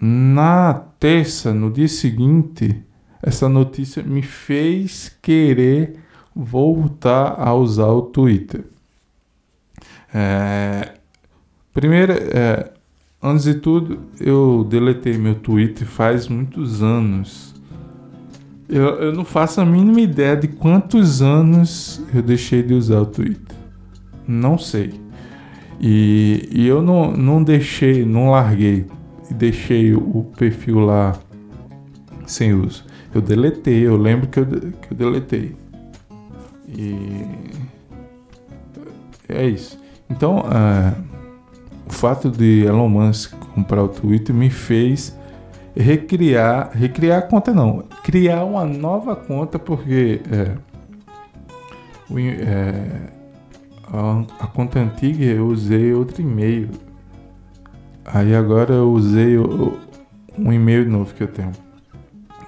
Na 0.00 0.74
terça, 0.98 1.54
no 1.54 1.70
dia 1.70 1.88
seguinte 1.88 2.84
essa 3.26 3.48
notícia 3.48 4.04
me 4.04 4.22
fez 4.22 5.16
querer 5.20 5.98
voltar 6.32 7.34
a 7.40 7.52
usar 7.52 7.88
o 7.88 8.02
Twitter. 8.02 8.64
É, 10.14 10.94
primeiro, 11.74 12.12
é, 12.12 12.72
antes 13.20 13.44
de 13.44 13.54
tudo, 13.54 14.02
eu 14.20 14.64
deletei 14.70 15.18
meu 15.18 15.34
Twitter 15.34 15.84
faz 15.86 16.28
muitos 16.28 16.84
anos. 16.84 17.55
Eu, 18.68 18.84
eu 18.96 19.12
não 19.12 19.24
faço 19.24 19.60
a 19.60 19.64
mínima 19.64 20.00
ideia 20.00 20.36
de 20.36 20.48
quantos 20.48 21.22
anos 21.22 22.02
eu 22.12 22.22
deixei 22.22 22.62
de 22.62 22.74
usar 22.74 23.00
o 23.00 23.06
Twitter. 23.06 23.56
Não 24.26 24.58
sei. 24.58 25.00
E, 25.80 26.48
e 26.50 26.66
eu 26.66 26.82
não, 26.82 27.12
não 27.12 27.42
deixei, 27.42 28.04
não 28.04 28.30
larguei. 28.30 28.86
Deixei 29.30 29.94
o 29.94 30.26
perfil 30.36 30.80
lá 30.80 31.16
sem 32.26 32.54
uso. 32.54 32.84
Eu 33.14 33.20
deletei, 33.20 33.86
eu 33.86 33.96
lembro 33.96 34.26
que 34.26 34.40
eu, 34.40 34.46
que 34.46 34.92
eu 34.92 34.96
deletei. 34.96 35.54
E. 36.68 37.24
É 39.28 39.46
isso. 39.46 39.78
Então, 40.08 40.38
uh, 40.38 41.02
o 41.86 41.92
fato 41.92 42.30
de 42.30 42.64
Elon 42.64 42.88
Musk 42.88 43.32
comprar 43.54 43.82
o 43.82 43.88
Twitter 43.88 44.34
me 44.34 44.50
fez 44.50 45.16
recriar, 45.76 46.70
recriar 46.72 47.18
a 47.18 47.22
conta 47.22 47.52
não, 47.52 47.84
criar 48.02 48.44
uma 48.44 48.64
nova 48.64 49.14
conta 49.14 49.58
porque 49.58 50.22
é, 50.30 50.56
o, 52.08 52.18
é, 52.18 53.10
a, 53.92 54.44
a, 54.44 54.46
conta 54.46 54.80
antiga 54.80 55.24
eu 55.24 55.46
usei 55.46 55.92
outro 55.92 56.22
e-mail. 56.22 56.70
Aí 58.04 58.34
agora 58.34 58.72
eu 58.72 58.90
usei 58.90 59.36
o, 59.36 59.78
um 60.38 60.52
e-mail 60.52 60.88
novo 60.88 61.12
que 61.12 61.22
eu 61.22 61.28
tenho. 61.28 61.52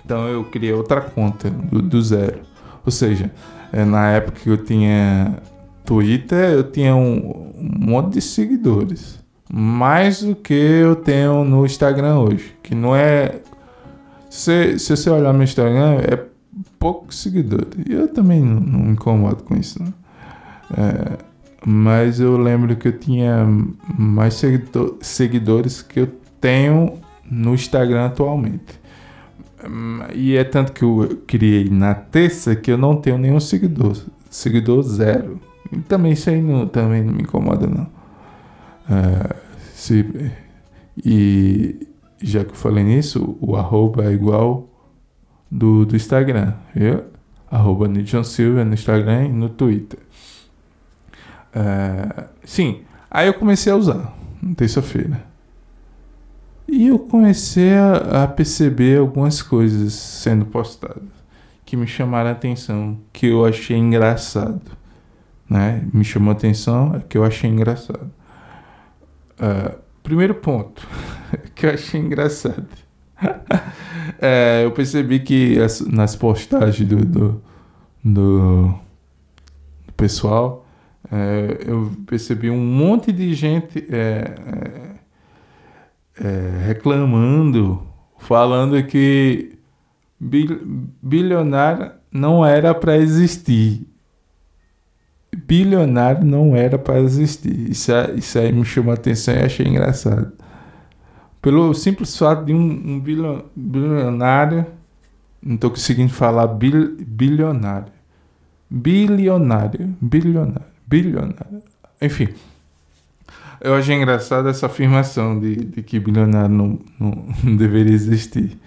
Então 0.04 0.26
eu 0.26 0.44
criei 0.44 0.72
outra 0.72 1.00
conta 1.00 1.50
do, 1.50 1.82
do 1.82 2.00
zero. 2.00 2.40
Ou 2.84 2.90
seja, 2.90 3.30
é, 3.72 3.84
na 3.84 4.10
época 4.10 4.40
que 4.40 4.48
eu 4.48 4.56
tinha 4.56 5.36
Twitter 5.84 6.52
eu 6.52 6.70
tinha 6.70 6.96
um, 6.96 7.52
um 7.58 7.86
monte 7.86 8.14
de 8.14 8.22
seguidores. 8.22 9.18
Mais 9.52 10.22
do 10.22 10.34
que 10.34 10.54
eu 10.54 10.96
tenho 10.96 11.44
no 11.44 11.64
Instagram 11.64 12.18
hoje. 12.18 12.54
Que 12.62 12.74
não 12.74 12.94
é. 12.94 13.40
Se, 14.28 14.78
se 14.78 14.94
você 14.94 15.08
olhar 15.08 15.32
meu 15.32 15.44
Instagram, 15.44 16.00
é 16.00 16.22
poucos 16.78 17.20
seguidores. 17.20 17.84
E 17.88 17.92
eu 17.92 18.08
também 18.08 18.40
não, 18.40 18.60
não 18.60 18.78
me 18.80 18.92
incomodo 18.92 19.42
com 19.42 19.56
isso. 19.56 19.82
Né? 19.82 19.92
É, 20.76 21.18
mas 21.64 22.20
eu 22.20 22.36
lembro 22.36 22.76
que 22.76 22.88
eu 22.88 22.98
tinha 22.98 23.46
mais 23.98 24.34
seguidor, 24.34 24.96
seguidores 25.00 25.82
que 25.82 26.00
eu 26.00 26.08
tenho 26.40 26.98
no 27.30 27.54
Instagram 27.54 28.06
atualmente. 28.06 28.78
E 30.14 30.36
é 30.36 30.44
tanto 30.44 30.72
que 30.72 30.82
eu 30.82 31.22
criei 31.26 31.68
na 31.68 31.94
terça 31.94 32.54
que 32.54 32.70
eu 32.70 32.78
não 32.78 32.96
tenho 32.96 33.18
nenhum 33.18 33.40
seguidor. 33.40 33.96
Seguidor 34.30 34.82
zero. 34.82 35.40
E 35.72 35.78
também 35.78 36.12
isso 36.12 36.30
aí 36.30 36.40
não, 36.40 36.66
também 36.66 37.02
não 37.02 37.12
me 37.12 37.22
incomoda, 37.22 37.66
não. 37.66 37.97
Se, 39.74 40.32
e 41.04 41.86
já 42.20 42.44
que 42.44 42.50
eu 42.50 42.56
falei 42.56 42.84
nisso, 42.84 43.36
o 43.40 43.56
arroba 43.56 44.04
é 44.04 44.12
igual 44.12 44.68
do, 45.50 45.86
do 45.86 45.96
Instagram. 45.96 46.54
Viu? 46.74 47.04
Arroba 47.50 47.88
Nidson 47.88 48.24
Silva 48.24 48.64
no 48.64 48.74
Instagram 48.74 49.26
e 49.26 49.32
no 49.32 49.48
Twitter. 49.48 49.98
É, 51.54 52.26
sim, 52.44 52.82
aí 53.10 53.26
eu 53.26 53.34
comecei 53.34 53.72
a 53.72 53.76
usar, 53.76 54.14
na 54.42 54.54
terça-feira. 54.54 55.24
E 56.66 56.88
eu 56.88 56.98
comecei 56.98 57.74
a, 57.74 58.24
a, 58.24 58.28
perceber 58.28 58.98
algumas 58.98 59.40
coisas 59.40 59.94
sendo 59.94 60.44
postadas 60.44 61.02
que 61.64 61.76
me 61.76 61.86
chamaram 61.86 62.28
a 62.28 62.32
atenção, 62.32 62.98
que 63.12 63.26
eu 63.26 63.44
achei 63.44 63.76
engraçado. 63.76 64.60
Né? 65.48 65.82
Me 65.94 66.04
chamou 66.04 66.30
a 66.30 66.34
atenção, 66.34 66.94
é 66.94 67.00
que 67.00 67.16
eu 67.16 67.24
achei 67.24 67.48
engraçado. 67.48 68.10
Uh, 69.38 69.78
primeiro 70.02 70.34
ponto 70.34 70.86
que 71.54 71.66
eu 71.66 71.70
achei 71.70 72.00
engraçado. 72.00 72.66
é, 74.20 74.62
eu 74.64 74.72
percebi 74.72 75.20
que 75.20 75.58
as, 75.60 75.80
nas 75.80 76.16
postagens 76.16 76.88
do, 76.88 77.04
do, 77.04 77.42
do, 78.04 78.74
do 79.86 79.92
pessoal, 79.96 80.66
é, 81.10 81.58
eu 81.66 81.92
percebi 82.06 82.50
um 82.50 82.64
monte 82.64 83.12
de 83.12 83.34
gente 83.34 83.86
é, 83.90 84.34
é, 86.20 86.26
é 86.26 86.66
reclamando, 86.66 87.82
falando 88.18 88.82
que 88.84 89.58
bil, 90.18 90.60
bilionário 91.02 91.92
não 92.10 92.44
era 92.44 92.74
para 92.74 92.96
existir. 92.96 93.86
Bilionário 95.36 96.24
não 96.24 96.56
era 96.56 96.78
para 96.78 97.00
existir. 97.00 97.70
Isso, 97.70 97.92
isso 98.16 98.38
aí 98.38 98.52
me 98.52 98.64
chamou 98.64 98.92
a 98.92 98.94
atenção 98.94 99.34
e 99.34 99.44
achei 99.44 99.66
engraçado. 99.66 100.32
Pelo 101.40 101.72
simples 101.74 102.16
fato 102.16 102.44
de 102.44 102.52
um, 102.52 102.58
um 102.58 103.00
bilionário, 103.54 104.66
não 105.42 105.54
estou 105.54 105.70
conseguindo 105.70 106.12
falar 106.12 106.46
bil, 106.48 106.96
bilionário. 106.98 107.92
Bilionário, 108.70 109.96
bilionário 110.00 110.78
bilionário. 110.88 111.62
Enfim, 112.00 112.28
eu 113.60 113.74
achei 113.74 113.94
engraçada 113.94 114.48
essa 114.48 114.66
afirmação 114.66 115.38
de, 115.38 115.56
de 115.56 115.82
que 115.82 116.00
bilionário 116.00 116.48
não, 116.48 116.78
não, 116.98 117.26
não, 117.44 117.56
deveria 117.56 117.92
existir. 117.92 118.58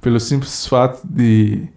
Pelo 0.00 0.20
simples 0.20 0.66
fato 0.66 1.00
de 1.04 1.68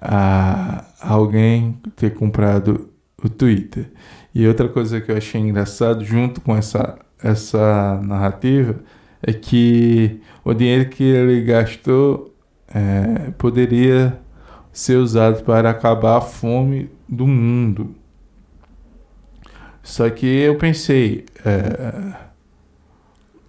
a, 0.00 0.84
alguém 1.00 1.78
ter 1.96 2.14
comprado 2.14 2.88
o 3.22 3.28
Twitter. 3.28 3.90
E 4.34 4.46
outra 4.46 4.68
coisa 4.68 5.00
que 5.00 5.10
eu 5.10 5.16
achei 5.16 5.40
engraçado, 5.40 6.04
junto 6.04 6.40
com 6.40 6.56
essa, 6.56 6.98
essa 7.22 8.00
narrativa, 8.02 8.76
é 9.22 9.32
que 9.32 10.20
o 10.44 10.54
dinheiro 10.54 10.88
que 10.88 11.02
ele 11.02 11.42
gastou 11.42 12.34
é, 12.68 13.30
poderia 13.32 14.18
ser 14.72 14.96
usado 14.96 15.42
para 15.42 15.70
acabar 15.70 16.18
a 16.18 16.20
fome 16.20 16.90
do 17.08 17.26
mundo. 17.26 17.94
Só 19.82 20.08
que 20.10 20.26
eu 20.26 20.56
pensei, 20.56 21.24
é, 21.44 22.14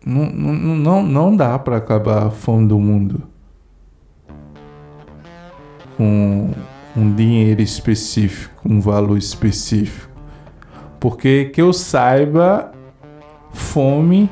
não, 0.06 0.26
não, 0.32 1.04
não, 1.04 1.36
dá 1.36 1.60
para 1.60 1.78
acabar 1.78 2.28
a 2.28 2.32
fome 2.32 2.68
do 2.68 2.80
mundo 2.80 3.28
com 5.98 6.54
um 6.96 7.14
dinheiro 7.14 7.62
específico, 7.62 8.62
um 8.66 8.80
valor 8.80 9.18
específico. 9.18 10.10
Porque 11.00 11.46
que 11.46 11.62
eu 11.62 11.72
saiba, 11.72 12.72
fome 13.52 14.30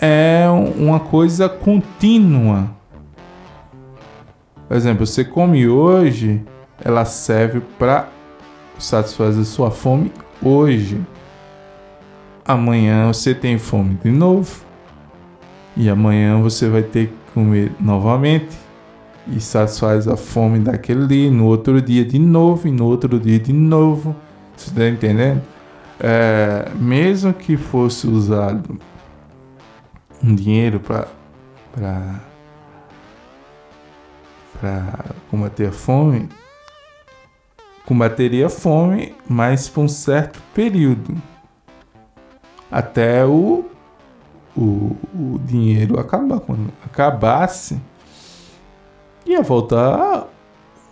é 0.00 0.46
uma 0.76 1.00
coisa 1.00 1.48
contínua. 1.48 2.70
Por 4.66 4.76
exemplo, 4.76 5.06
você 5.06 5.24
come 5.24 5.68
hoje, 5.68 6.42
ela 6.82 7.04
serve 7.04 7.60
para 7.78 8.08
satisfazer 8.78 9.44
sua 9.44 9.70
fome 9.70 10.10
hoje 10.42 11.00
amanhã 12.44 13.06
você 13.06 13.34
tem 13.34 13.58
fome 13.58 13.98
de 14.04 14.10
novo. 14.10 14.62
E 15.76 15.88
amanhã 15.88 16.40
você 16.40 16.68
vai 16.68 16.82
ter 16.82 17.08
que 17.08 17.32
comer 17.32 17.72
novamente. 17.80 18.63
E 19.28 19.40
satisfaz 19.40 20.06
a 20.06 20.16
fome 20.16 20.58
daquele 20.58 21.06
dia. 21.06 21.30
No 21.30 21.46
outro 21.46 21.80
dia 21.80 22.04
de 22.04 22.18
novo. 22.18 22.68
E 22.68 22.70
no 22.70 22.86
outro 22.86 23.18
dia 23.18 23.38
de 23.38 23.52
novo. 23.52 24.14
Você 24.56 24.70
está 24.70 24.88
entendendo? 24.88 25.42
É, 25.98 26.68
mesmo 26.74 27.32
que 27.32 27.56
fosse 27.56 28.06
usado 28.06 28.78
um 30.22 30.34
dinheiro 30.34 30.80
para 30.80 31.08
para 34.60 35.04
combater 35.30 35.68
a 35.68 35.72
fome, 35.72 36.28
combateria 37.84 38.46
a 38.46 38.50
fome, 38.50 39.14
mas 39.28 39.68
por 39.68 39.82
um 39.82 39.88
certo 39.88 40.40
período 40.54 41.14
até 42.70 43.24
o, 43.24 43.64
o, 44.56 44.96
o 45.14 45.40
dinheiro 45.44 45.98
acabar. 45.98 46.40
Quando 46.40 46.70
acabasse, 46.84 47.80
ia 49.26 49.42
voltar 49.42 50.28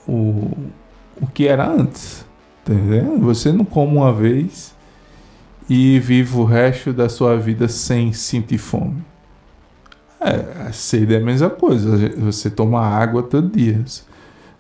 o, 0.07 0.51
o 1.21 1.27
que 1.33 1.47
era 1.47 1.69
antes. 1.69 2.25
Tá? 2.65 2.73
Você 3.21 3.53
não 3.53 3.65
come 3.65 3.97
uma 3.97 4.13
vez 4.13 4.75
e 5.69 5.99
vive 6.01 6.37
o 6.37 6.45
resto 6.45 6.93
da 6.93 7.09
sua 7.09 7.37
vida 7.37 7.69
sem 7.69 8.13
sentir 8.13 8.59
fome. 8.59 9.05
É, 10.21 10.69
a 10.69 10.73
sede 10.73 11.15
é 11.15 11.19
a 11.19 11.21
mesma 11.21 11.51
coisa. 11.51 11.97
Você 12.21 12.49
toma 12.49 12.81
água 12.81 13.23
todo 13.23 13.57
dia. 13.57 13.85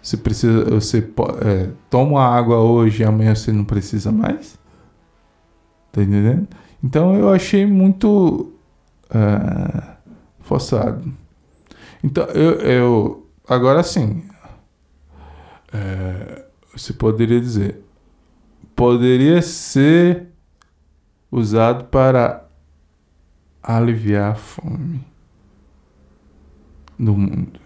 Você 0.02 0.16
precisa, 0.16 0.64
você 0.64 0.98
é, 1.44 1.68
toma 1.88 2.24
água 2.24 2.58
hoje 2.58 3.02
e 3.02 3.06
amanhã 3.06 3.34
você 3.34 3.52
não 3.52 3.64
precisa 3.64 4.10
mais. 4.10 4.58
Tá 5.92 6.02
entendendo? 6.02 6.48
Então 6.82 7.14
eu 7.14 7.32
achei 7.32 7.64
muito 7.64 8.52
uh, 9.10 9.82
forçado. 10.40 11.12
Então 12.02 12.24
eu, 12.24 12.52
eu 12.60 13.21
agora 13.48 13.82
sim, 13.82 14.28
você 16.72 16.92
poderia 16.92 17.40
dizer, 17.40 17.84
poderia 18.74 19.42
ser 19.42 20.28
usado 21.30 21.84
para 21.84 22.46
aliviar 23.62 24.32
a 24.32 24.34
fome 24.34 25.04
do 26.98 27.16
mundo, 27.16 27.60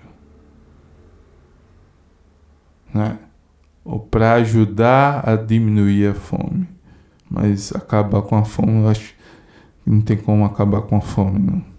né? 2.92 3.18
Ou 3.84 4.00
para 4.00 4.34
ajudar 4.34 5.28
a 5.28 5.36
diminuir 5.36 6.08
a 6.08 6.14
fome. 6.14 6.68
Mas 7.28 7.74
acabar 7.74 8.22
com 8.22 8.36
a 8.36 8.44
fome, 8.44 8.82
eu 8.82 8.88
acho 8.88 9.14
que 9.14 9.90
não 9.90 10.00
tem 10.00 10.16
como 10.16 10.44
acabar 10.44 10.82
com 10.82 10.96
a 10.96 11.00
fome, 11.00 11.38
não. 11.38 11.75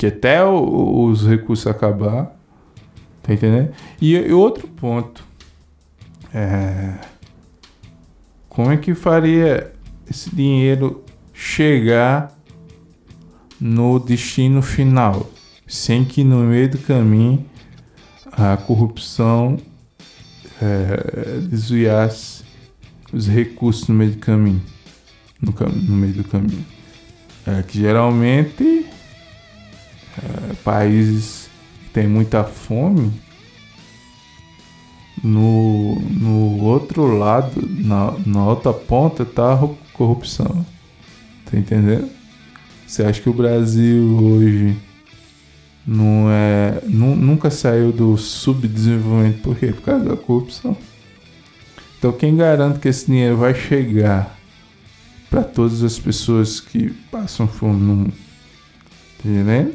Que 0.00 0.06
até 0.06 0.42
o, 0.42 1.04
os 1.04 1.26
recursos 1.26 1.66
acabar, 1.66 2.34
tá 3.22 3.34
entendendo? 3.34 3.70
E, 4.00 4.16
e 4.16 4.32
outro 4.32 4.66
ponto, 4.66 5.22
é, 6.32 6.94
como 8.48 8.70
é 8.72 8.78
que 8.78 8.94
faria 8.94 9.70
esse 10.10 10.34
dinheiro 10.34 11.04
chegar 11.34 12.34
no 13.60 13.98
destino 13.98 14.62
final, 14.62 15.30
sem 15.66 16.02
que 16.02 16.24
no 16.24 16.44
meio 16.44 16.70
do 16.70 16.78
caminho 16.78 17.44
a 18.32 18.56
corrupção 18.56 19.58
é, 20.62 21.40
desviasse 21.42 22.42
os 23.12 23.28
recursos 23.28 23.86
no 23.86 23.94
meio 23.96 24.12
do 24.12 24.18
caminho. 24.18 24.62
No, 25.42 25.52
no 25.52 25.94
meio 25.94 26.14
do 26.14 26.24
caminho. 26.24 26.64
É, 27.46 27.62
que 27.62 27.78
geralmente 27.78 28.88
é, 30.18 30.54
países 30.64 31.48
que 31.84 31.90
têm 31.90 32.08
muita 32.08 32.44
fome 32.44 33.12
no, 35.22 35.96
no 36.00 36.62
outro 36.62 37.06
lado, 37.16 37.62
na, 37.62 38.14
na 38.24 38.46
outra 38.46 38.72
ponta, 38.72 39.24
tá 39.24 39.54
a 39.54 39.68
corrupção. 39.92 40.64
Tá 41.50 41.58
entendendo? 41.58 42.08
Você 42.86 43.04
acha 43.04 43.20
que 43.20 43.28
o 43.28 43.34
Brasil 43.34 44.18
hoje 44.18 44.76
não 45.86 46.30
é, 46.30 46.80
nu, 46.86 47.14
nunca 47.14 47.50
saiu 47.50 47.92
do 47.92 48.16
subdesenvolvimento 48.16 49.42
por 49.42 49.56
quê? 49.56 49.68
Por 49.68 49.82
causa 49.82 50.04
da 50.04 50.16
corrupção. 50.16 50.76
Então 51.98 52.12
quem 52.12 52.36
garante 52.36 52.78
que 52.78 52.88
esse 52.88 53.06
dinheiro 53.06 53.36
vai 53.36 53.54
chegar 53.54 54.38
para 55.28 55.44
todas 55.44 55.82
as 55.82 55.98
pessoas 55.98 56.60
que 56.60 56.90
passam 57.10 57.46
fome 57.46 57.80
no 57.80 57.96
mundo? 57.96 58.14
Tá 59.22 59.28
entendendo? 59.28 59.74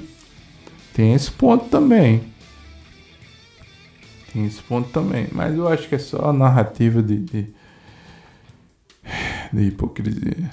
Tem 0.95 1.13
esse 1.13 1.29
ponto 1.29 1.67
também. 1.67 2.23
Tem 4.31 4.45
esse 4.45 4.61
ponto 4.61 4.87
também. 4.91 5.27
Mas 5.33 5.53
eu 5.53 5.67
acho 5.67 5.89
que 5.89 5.95
é 5.95 5.99
só 5.99 6.29
a 6.29 6.33
narrativa 6.33 7.03
de, 7.03 7.17
de, 7.17 7.53
de 9.51 9.61
hipocrisia. 9.61 10.49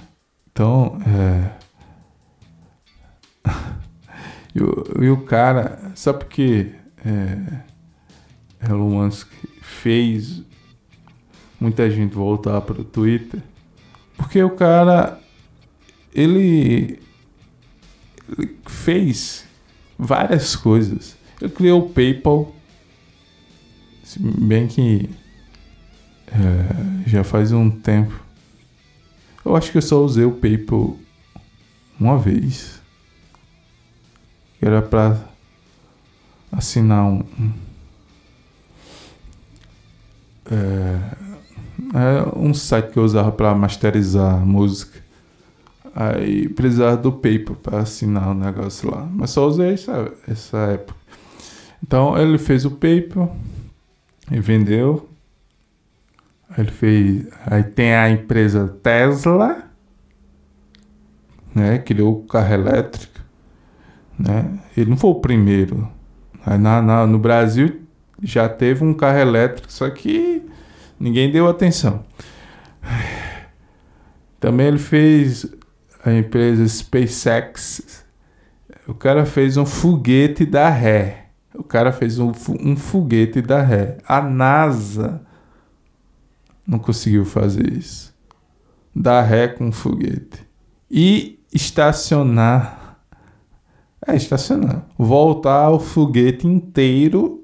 Então, 0.51 1.01
é. 1.07 1.53
e, 4.53 4.61
o, 4.61 5.05
e 5.05 5.11
o 5.11 5.25
cara, 5.25 5.93
só 5.95 6.13
porque 6.13 6.73
é, 7.07 8.69
Elon 8.69 8.91
Musk 8.91 9.31
fez 9.61 10.43
muita 11.61 11.89
gente 11.89 12.17
voltar 12.17 12.61
para 12.63 12.81
o 12.81 12.85
Twitter, 12.85 13.41
porque 14.17 14.43
o 14.43 14.51
cara 14.51 15.21
ele, 16.13 17.01
ele 18.29 18.59
fez 18.67 19.52
várias 20.03 20.57
coisas. 20.57 21.17
Ele 21.41 21.51
criou 21.51 21.87
o 21.87 21.89
PayPal 21.91 22.55
se 24.13 24.19
bem 24.19 24.67
que 24.67 25.09
é, 26.27 27.09
já 27.09 27.25
faz 27.25 27.51
um 27.53 27.71
tempo. 27.71 28.21
Eu 29.45 29.57
acho 29.57 29.73
que 29.73 29.79
eu 29.79 29.83
só 29.83 30.05
usei 30.05 30.25
o 30.25 30.33
PayPal 30.33 30.97
uma 31.99 32.19
vez. 32.19 32.81
Era 34.61 34.83
para 34.83 35.19
assinar 36.51 37.05
um. 37.05 37.25
É, 40.51 41.17
é 41.95 42.39
um 42.39 42.53
site 42.53 42.93
que 42.93 42.99
eu 42.99 43.05
usava 43.05 43.33
para 43.33 43.55
masterizar 43.55 44.45
música. 44.45 45.03
Aí 45.95 46.49
precisava 46.49 46.97
do 46.97 47.13
PayPal 47.13 47.57
para 47.57 47.81
assinar 47.81 48.31
o 48.31 48.35
negócio 48.35 48.91
lá. 48.91 49.07
Mas 49.13 49.31
só 49.31 49.47
usei 49.47 49.75
essa, 49.75 50.13
essa 50.27 50.59
época. 50.59 50.99
Então 51.83 52.17
ele 52.19 52.39
fez 52.39 52.65
o 52.65 52.71
PayPal 52.71 53.37
e 54.31 54.41
vendeu. 54.41 55.09
Ele 56.57 56.71
fez. 56.71 57.27
Aí 57.47 57.63
tem 57.63 57.95
a 57.95 58.11
empresa 58.11 58.69
Tesla, 58.83 59.65
né? 61.55 61.79
Criou 61.79 62.21
o 62.21 62.27
carro 62.27 62.55
elétrico, 62.55 63.21
né? 64.19 64.59
Ele 64.77 64.91
não 64.91 64.97
foi 64.97 65.11
o 65.11 65.21
primeiro. 65.21 65.89
Na, 66.47 66.81
na, 66.83 67.07
no 67.07 67.19
Brasil 67.19 67.83
já 68.23 68.49
teve 68.49 68.85
um 68.85 68.95
carro 68.95 69.19
elétrico, 69.19 69.71
só 69.73 69.89
que 69.91 70.43
ninguém 70.99 71.31
deu 71.31 71.49
atenção. 71.49 72.05
Também 74.41 74.67
ele 74.67 74.79
fez 74.79 75.47
a 76.05 76.13
empresa 76.13 76.67
SpaceX. 76.67 78.05
O 78.87 78.95
cara 78.95 79.25
fez 79.25 79.57
um 79.57 79.65
foguete 79.65 80.45
da 80.45 80.69
ré. 80.69 81.27
O 81.55 81.63
cara 81.63 81.93
fez 81.93 82.19
um, 82.19 82.33
um 82.61 82.77
foguete 82.77 83.41
da 83.41 83.63
ré. 83.63 83.99
A 84.07 84.21
NASA 84.21 85.23
não 86.67 86.79
conseguiu 86.79 87.25
fazer 87.25 87.73
isso. 87.73 88.13
Dar 88.95 89.23
ré 89.23 89.49
com 89.49 89.67
um 89.67 89.73
foguete. 89.73 90.47
E 90.91 91.39
estacionar. 91.53 92.99
É, 94.07 94.17
estacionar. 94.17 94.87
Voltar 94.99 95.71
o 95.71 95.79
foguete 95.79 96.47
inteiro 96.47 97.43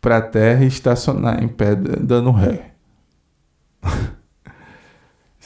para 0.00 0.18
a 0.18 0.22
Terra 0.22 0.64
e 0.64 0.68
estacionar 0.68 1.42
em 1.42 1.48
pé, 1.48 1.74
dando 1.74 2.30
ré. 2.30 2.74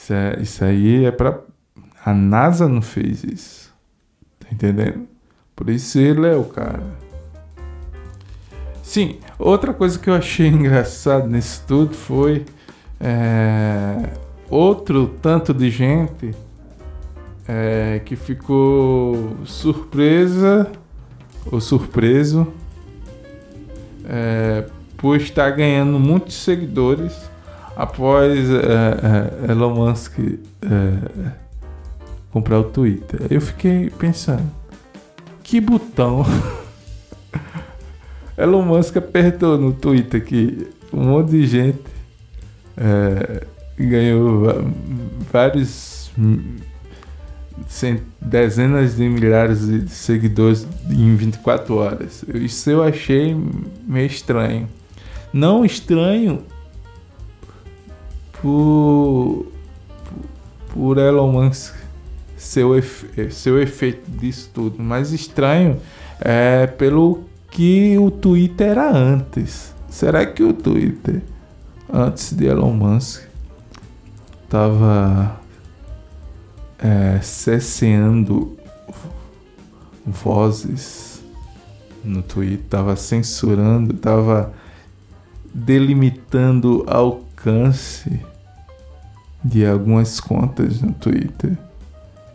isso, 0.03 0.13
é, 0.13 0.37
isso 0.41 0.65
aí 0.65 1.05
é 1.05 1.11
para. 1.11 1.39
A 2.03 2.13
NASA 2.13 2.67
não 2.67 2.81
fez 2.81 3.23
isso. 3.23 3.73
Tá 4.37 4.47
entendendo? 4.51 5.07
Por 5.55 5.69
isso 5.69 5.97
ele 5.97 6.27
é 6.27 6.35
o 6.35 6.43
cara. 6.43 6.83
Sim, 8.81 9.19
outra 9.39 9.73
coisa 9.73 9.97
que 9.97 10.09
eu 10.09 10.13
achei 10.13 10.47
engraçado 10.49 11.27
nisso 11.29 11.63
tudo 11.65 11.95
foi 11.95 12.45
é, 12.99 14.09
outro 14.49 15.07
tanto 15.21 15.53
de 15.53 15.69
gente 15.69 16.35
é, 17.47 18.01
que 18.03 18.17
ficou 18.17 19.37
surpresa 19.45 20.69
ou 21.49 21.61
surpreso 21.61 22.51
é, 24.05 24.65
por 24.97 25.15
estar 25.15 25.49
ganhando 25.51 25.97
muitos 25.97 26.35
seguidores 26.35 27.32
após 27.75 28.49
é, 28.49 29.47
é, 29.47 29.51
Elon 29.51 29.73
Musk 29.73 30.19
é, 30.19 31.31
comprar 32.31 32.59
o 32.59 32.63
Twitter. 32.65 33.21
Eu 33.29 33.41
fiquei 33.41 33.89
pensando 33.89 34.49
que 35.43 35.59
botão 35.59 36.25
Elon 38.37 38.63
Musk 38.63 38.97
apertou 38.97 39.57
no 39.57 39.73
Twitter 39.73 40.23
que 40.23 40.67
um 40.91 41.03
monte 41.03 41.31
de 41.31 41.45
gente 41.47 41.83
é, 42.77 43.45
ganhou 43.77 44.71
vários 45.31 46.11
dezenas 48.21 48.95
de 48.95 49.07
milhares 49.07 49.67
de 49.67 49.89
seguidores 49.89 50.67
em 50.89 51.15
24 51.15 51.75
horas. 51.75 52.23
Isso 52.33 52.69
eu 52.69 52.83
achei 52.83 53.35
meio 53.87 54.07
estranho. 54.07 54.67
Não 55.31 55.65
estranho 55.65 56.43
por, 58.43 59.47
por 60.73 60.97
Elon 60.97 61.31
Musk 61.31 61.73
seu, 62.35 62.77
efe, 62.77 63.31
seu 63.31 63.59
efeito 63.61 64.11
disso 64.11 64.51
tudo. 64.53 64.83
Mas 64.83 65.13
estranho 65.13 65.79
é 66.19 66.67
pelo 66.67 67.23
que 67.49 67.97
o 67.97 68.11
Twitter 68.11 68.71
era 68.71 68.91
antes. 68.91 69.73
Será 69.89 70.25
que 70.25 70.43
o 70.43 70.53
Twitter, 70.53 71.21
antes 71.91 72.33
de 72.33 72.45
Elon 72.45 72.73
Musk, 72.73 73.23
estava 74.43 75.39
é, 76.79 77.19
cesseando 77.21 78.57
vozes 80.05 81.23
no 82.03 82.21
Twitter, 82.21 82.65
estava 82.65 82.95
censurando, 82.97 83.95
estava 83.95 84.51
delimitando 85.53 86.83
alcance 86.87 88.19
de 89.43 89.65
algumas 89.65 90.19
contas 90.19 90.81
no 90.81 90.93
Twitter. 90.93 91.57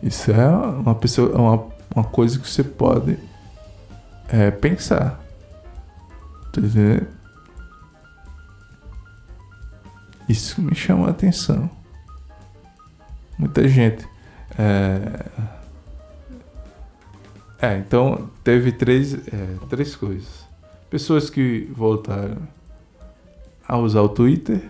Isso 0.01 0.31
é 0.31 0.47
uma, 0.47 0.95
pessoa, 0.95 1.35
uma, 1.35 1.65
uma 1.95 2.03
coisa 2.03 2.37
que 2.39 2.47
você 2.47 2.63
pode 2.63 3.17
é, 4.27 4.51
pensar. 4.51 5.19
Tá 6.51 6.61
Isso 10.27 10.61
me 10.61 10.75
chama 10.75 11.07
a 11.07 11.09
atenção. 11.09 11.69
Muita 13.37 13.67
gente. 13.67 14.07
É, 14.57 15.25
é 17.61 17.77
então 17.77 18.29
teve 18.43 18.71
três, 18.71 19.13
é, 19.13 19.55
três 19.69 19.95
coisas. 19.95 20.47
Pessoas 20.89 21.29
que 21.29 21.69
voltaram 21.75 22.37
a 23.67 23.77
usar 23.77 24.01
o 24.01 24.09
Twitter, 24.09 24.61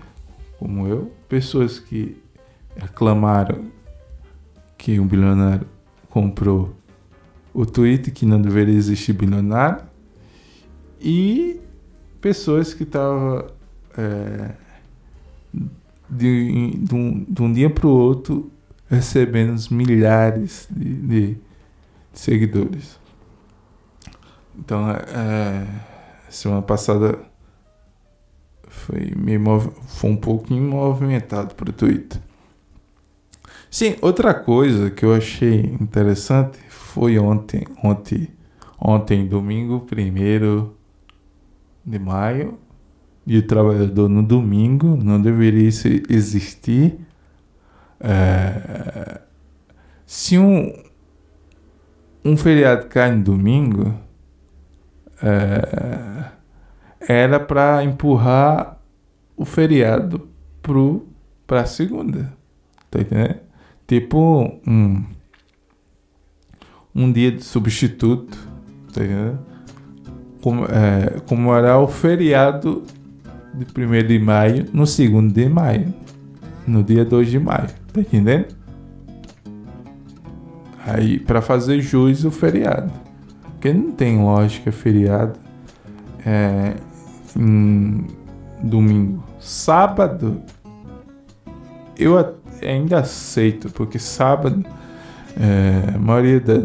como 0.58 0.88
eu. 0.88 1.14
Pessoas 1.28 1.80
que 1.80 2.22
reclamaram 2.80 3.72
que 4.78 5.00
um 5.00 5.08
bilionário 5.08 5.68
comprou 6.10 6.76
o 7.54 7.66
Twitter, 7.66 8.14
que 8.14 8.26
não 8.26 8.42
deveria 8.42 8.76
existir 8.76 9.14
bilionário, 9.14 9.84
e 11.02 11.60
pessoas 12.22 12.74
que 12.74 12.84
estavam 12.84 13.48
é, 13.98 14.52
de, 16.10 16.78
de, 16.78 16.96
um, 16.96 17.24
de 17.24 17.42
um 17.42 17.52
dia 17.52 17.70
para 17.70 17.88
o 17.88 17.92
outro 17.92 18.52
recebendo 18.90 19.56
milhares 19.72 20.68
de, 20.70 20.96
de, 20.96 21.38
seguidores. 22.14 23.00
Então, 24.58 24.90
é, 24.90 25.66
semana 26.30 26.62
passada 26.62 27.20
foi, 28.68 29.14
meio, 29.16 29.42
foi 29.88 30.10
um 30.10 30.18
pouquinho 30.18 30.64
movimentado 30.64 31.54
para 31.56 31.70
o 31.70 31.74
Twitter. 31.74 32.20
Sim, 33.72 33.96
outra 34.02 34.34
coisa 34.34 34.90
que 34.90 35.06
eu 35.06 35.14
achei 35.14 35.78
interessante 35.80 36.58
foi 36.70 37.20
ontem, 37.20 37.68
ontem, 37.84 38.28
ontem, 38.80 39.28
domingo 39.28 39.86
1 39.86 40.70
de 41.86 42.00
maio, 42.00 42.58
e 43.28 43.38
o 43.38 43.46
trabalhador 43.46 44.10
no 44.10 44.24
domingo 44.24 44.98
não 44.98 45.22
deveria 45.22 45.68
existir. 45.68 47.00
É, 48.00 49.22
se 50.04 50.40
um, 50.40 50.74
um 52.26 52.36
feriado 52.36 52.88
cai 52.88 53.16
no 53.16 53.24
domingo, 53.24 53.94
é, 55.22 56.26
era 57.02 57.40
para 57.40 57.84
empurrar 57.84 58.80
o 59.38 59.46
feriado 59.46 60.28
para 61.46 61.68
segunda. 61.68 62.34
Tá 62.90 63.02
entendendo? 63.02 63.49
Tipo 63.90 64.62
um, 64.68 65.04
um 66.94 67.12
dia 67.12 67.32
de 67.32 67.44
substituto. 67.44 68.38
Tá? 68.94 69.02
Como, 70.44 70.66
é, 70.66 71.20
como 71.26 71.52
era 71.52 71.76
o 71.80 71.88
feriado 71.88 72.84
de 73.52 73.66
1 73.66 74.08
de 74.08 74.20
maio 74.20 74.68
no 74.72 74.84
2 74.84 75.34
de 75.34 75.50
maio. 75.50 75.92
No 76.68 76.84
dia 76.84 77.04
2 77.04 77.32
de 77.32 77.40
maio. 77.40 77.68
Tá 77.92 78.02
entendendo? 78.02 78.56
Aí, 80.86 81.18
para 81.18 81.42
fazer 81.42 81.82
jus 81.82 82.24
o 82.24 82.30
feriado. 82.30 82.92
Porque 83.54 83.74
não 83.74 83.92
tem 83.92 84.20
lógica 84.20 84.72
feriado 84.72 85.34
é, 86.24 86.76
em 87.36 88.06
domingo. 88.62 89.24
Sábado, 89.40 90.44
eu 91.98 92.20
ainda 92.62 93.00
aceito, 93.00 93.70
porque 93.70 94.00
sábado 94.00 94.66
é, 95.40 95.96
a 95.96 95.98
maioria 95.98 96.40
da 96.40 96.56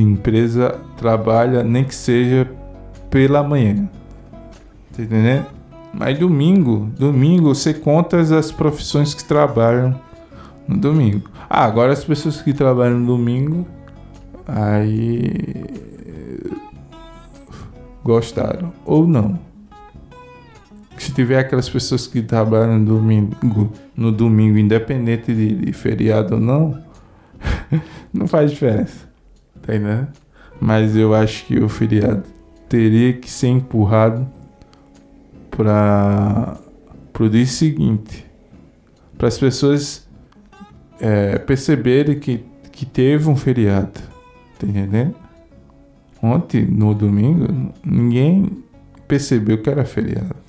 empresa 0.00 0.78
trabalha 0.96 1.62
nem 1.62 1.84
que 1.84 1.94
seja 1.94 2.50
pela 3.10 3.42
manhã. 3.42 3.88
Tá 4.94 5.02
entendendo? 5.02 5.46
Mas 5.92 6.18
domingo, 6.18 6.90
domingo 6.98 7.54
você 7.54 7.72
conta 7.72 8.18
as 8.18 8.50
profissões 8.50 9.14
que 9.14 9.24
trabalham 9.24 9.98
no 10.66 10.76
domingo. 10.76 11.28
Ah, 11.48 11.64
agora 11.64 11.92
as 11.92 12.04
pessoas 12.04 12.42
que 12.42 12.52
trabalham 12.52 12.98
no 12.98 13.06
domingo 13.06 13.66
aí 14.46 15.64
gostaram 18.02 18.72
ou 18.84 19.06
não. 19.06 19.38
Se 20.98 21.12
tiver 21.12 21.38
aquelas 21.38 21.68
pessoas 21.68 22.06
que 22.06 22.22
trabalham 22.22 22.78
no 22.78 22.84
domingo, 22.84 23.72
no 23.96 24.12
domingo 24.12 24.58
independente 24.58 25.34
de, 25.34 25.54
de 25.54 25.72
feriado 25.72 26.34
ou 26.34 26.40
não, 26.40 26.82
não 28.12 28.26
faz 28.26 28.50
diferença. 28.50 29.08
Tá 29.62 29.74
entendendo? 29.74 30.08
Mas 30.60 30.96
eu 30.96 31.14
acho 31.14 31.46
que 31.46 31.58
o 31.58 31.68
feriado 31.68 32.24
teria 32.68 33.12
que 33.12 33.30
ser 33.30 33.48
empurrado 33.48 34.26
para 35.50 36.58
o 37.18 37.28
dia 37.28 37.46
seguinte. 37.46 38.26
Para 39.16 39.28
as 39.28 39.38
pessoas 39.38 40.06
é, 41.00 41.38
perceberem 41.38 42.18
que, 42.18 42.44
que 42.70 42.84
teve 42.84 43.28
um 43.28 43.36
feriado. 43.36 44.00
Tá 44.58 44.66
entendendo? 44.66 45.14
Ontem, 46.22 46.64
no 46.64 46.94
domingo, 46.94 47.72
ninguém 47.84 48.64
percebeu 49.06 49.60
que 49.60 49.70
era 49.70 49.84
feriado. 49.84 50.45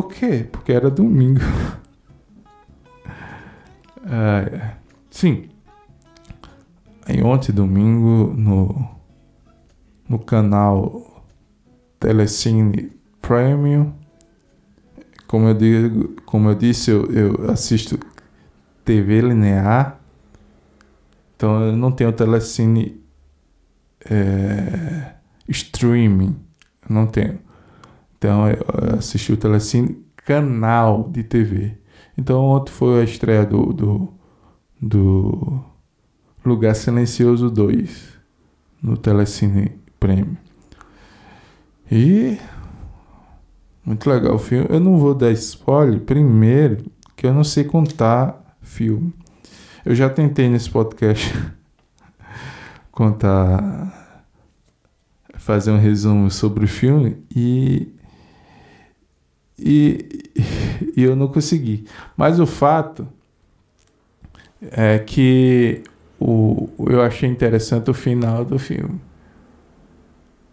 Por 0.00 0.14
quê? 0.14 0.46
Porque 0.50 0.72
era 0.72 0.90
domingo. 0.90 1.40
ah, 4.06 4.74
sim. 5.10 5.48
Aí 7.06 7.22
ontem, 7.22 7.52
domingo, 7.52 8.32
no, 8.36 8.88
no 10.08 10.18
canal 10.18 11.24
Telecine 11.98 12.92
Premium, 13.20 13.92
como 15.26 15.48
eu, 15.48 15.54
digo, 15.54 16.14
como 16.24 16.48
eu 16.48 16.54
disse, 16.54 16.90
eu, 16.90 17.04
eu 17.06 17.50
assisto 17.50 17.98
TV 18.84 19.20
linear 19.20 20.00
então 21.40 21.64
eu 21.64 21.74
não 21.74 21.90
tenho 21.90 22.12
telecine 22.12 23.02
é, 24.04 25.14
streaming. 25.48 26.38
Não 26.86 27.06
tenho. 27.06 27.38
Então 28.20 28.46
eu 28.46 28.98
assisti 28.98 29.32
o 29.32 29.36
telecine 29.38 30.04
canal 30.26 31.08
de 31.08 31.22
TV. 31.22 31.78
Então 32.18 32.44
ontem 32.44 32.70
foi 32.70 33.00
a 33.00 33.04
estreia 33.04 33.46
do, 33.46 33.72
do, 33.72 34.14
do 34.78 35.64
Lugar 36.44 36.76
Silencioso 36.76 37.50
2 37.50 38.18
no 38.82 38.98
Telecine 38.98 39.72
Premium. 39.98 40.36
E 41.90 42.38
muito 43.82 44.10
legal 44.10 44.34
o 44.34 44.38
filme. 44.38 44.66
Eu 44.68 44.80
não 44.80 44.98
vou 44.98 45.14
dar 45.14 45.30
spoiler 45.32 46.00
primeiro, 46.00 46.84
que 47.16 47.26
eu 47.26 47.32
não 47.32 47.42
sei 47.42 47.64
contar 47.64 48.54
filme. 48.60 49.14
Eu 49.82 49.94
já 49.94 50.10
tentei 50.10 50.50
nesse 50.50 50.68
podcast 50.68 51.34
contar, 52.92 54.20
fazer 55.36 55.70
um 55.70 55.78
resumo 55.78 56.30
sobre 56.30 56.66
o 56.66 56.68
filme 56.68 57.16
e, 57.34 57.94
e, 59.60 60.30
e 60.96 61.02
eu 61.02 61.14
não 61.14 61.28
consegui. 61.28 61.84
Mas 62.16 62.40
o 62.40 62.46
fato 62.46 63.06
é 64.60 64.98
que 64.98 65.82
o, 66.18 66.68
eu 66.78 67.00
achei 67.02 67.28
interessante 67.28 67.90
o 67.90 67.94
final 67.94 68.44
do 68.44 68.58
filme. 68.58 69.00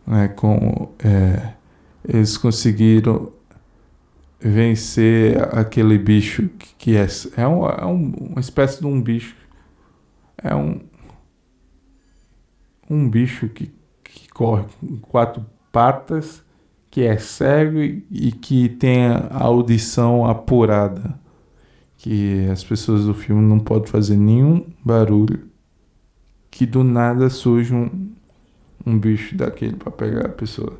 Né, 0.05 0.29
com, 0.29 0.93
é, 1.03 1.53
eles 2.07 2.37
conseguiram 2.37 3.33
vencer 4.39 5.41
aquele 5.53 5.97
bicho 5.97 6.49
que 6.77 6.95
é, 6.95 7.05
é, 7.35 7.47
um, 7.47 7.65
é 7.67 7.85
um, 7.85 8.13
uma 8.31 8.39
espécie 8.39 8.79
de 8.79 8.87
um 8.87 9.01
bicho. 9.01 9.35
É 10.41 10.55
um, 10.55 10.79
um 12.89 13.09
bicho 13.09 13.49
que, 13.49 13.73
que 14.03 14.29
corre 14.29 14.65
com 14.79 14.97
quatro 14.99 15.45
patas, 15.71 16.43
que 16.97 17.03
é 17.03 17.15
cego 17.15 17.77
e, 17.79 18.31
que 18.31 18.67
tem 18.67 19.05
a 19.05 19.43
audição 19.43 20.25
apurada. 20.25 21.13
Que 21.95 22.47
as 22.51 22.63
pessoas 22.63 23.05
do 23.05 23.13
filme 23.13 23.39
não 23.39 23.59
podem 23.59 23.85
fazer 23.85 24.17
nenhum 24.17 24.65
barulho. 24.83 25.47
Que 26.49 26.65
do 26.65 26.83
nada 26.83 27.29
surge 27.29 27.71
um, 27.71 28.09
um 28.83 28.97
bicho 28.97 29.37
daquele 29.37 29.75
para 29.75 29.91
pegar 29.91 30.25
a 30.25 30.29
pessoa. 30.29 30.79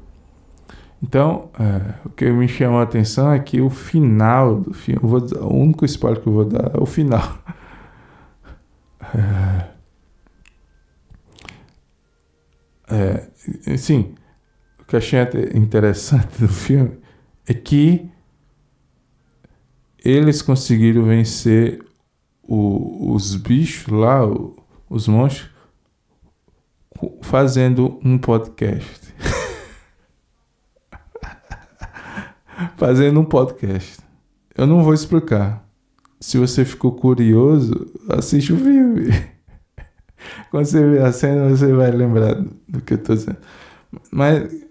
Então, 1.03 1.51
é, 1.59 1.93
o 2.03 2.09
que 2.09 2.31
me 2.31 2.47
chamou 2.47 2.79
a 2.79 2.83
atenção 2.83 3.31
é 3.31 3.37
que 3.37 3.61
o 3.61 3.69
final 3.69 4.59
do 4.59 4.73
filme, 4.73 4.99
vou, 5.03 5.19
o 5.19 5.53
único 5.53 5.85
spoiler 5.85 6.19
que 6.19 6.27
eu 6.27 6.33
vou 6.33 6.45
dar 6.45 6.71
é 6.73 6.79
o 6.81 6.85
final. 6.87 7.37
É, 12.89 13.27
é, 13.65 13.77
sim, 13.77 14.15
que 14.87 14.95
eu 14.95 14.99
achei 14.99 15.19
interessante 15.53 16.39
do 16.39 16.47
filme 16.47 16.97
é 17.45 17.53
que 17.53 18.09
eles 20.03 20.41
conseguiram 20.41 21.03
vencer 21.03 21.83
o, 22.41 23.13
os 23.13 23.35
bichos 23.35 23.91
lá, 23.91 24.25
o, 24.25 24.55
os 24.89 25.07
monstros, 25.07 25.49
fazendo 27.21 27.99
um 28.03 28.17
podcast. 28.17 29.13
fazendo 32.77 33.19
um 33.19 33.25
podcast. 33.25 33.97
Eu 34.55 34.65
não 34.65 34.83
vou 34.83 34.93
explicar. 34.93 35.67
Se 36.19 36.37
você 36.37 36.63
ficou 36.63 36.93
curioso, 36.93 37.91
assiste 38.09 38.53
o 38.53 38.57
filme. 38.57 39.11
Quando 40.49 40.65
você 40.65 40.89
ver 40.89 41.03
a 41.03 41.11
cena, 41.11 41.49
você 41.49 41.73
vai 41.73 41.91
lembrar 41.91 42.35
do 42.35 42.81
que 42.81 42.93
eu 42.93 42.97
tô 42.97 43.13
dizendo. 43.13 43.37
Mas, 44.11 44.66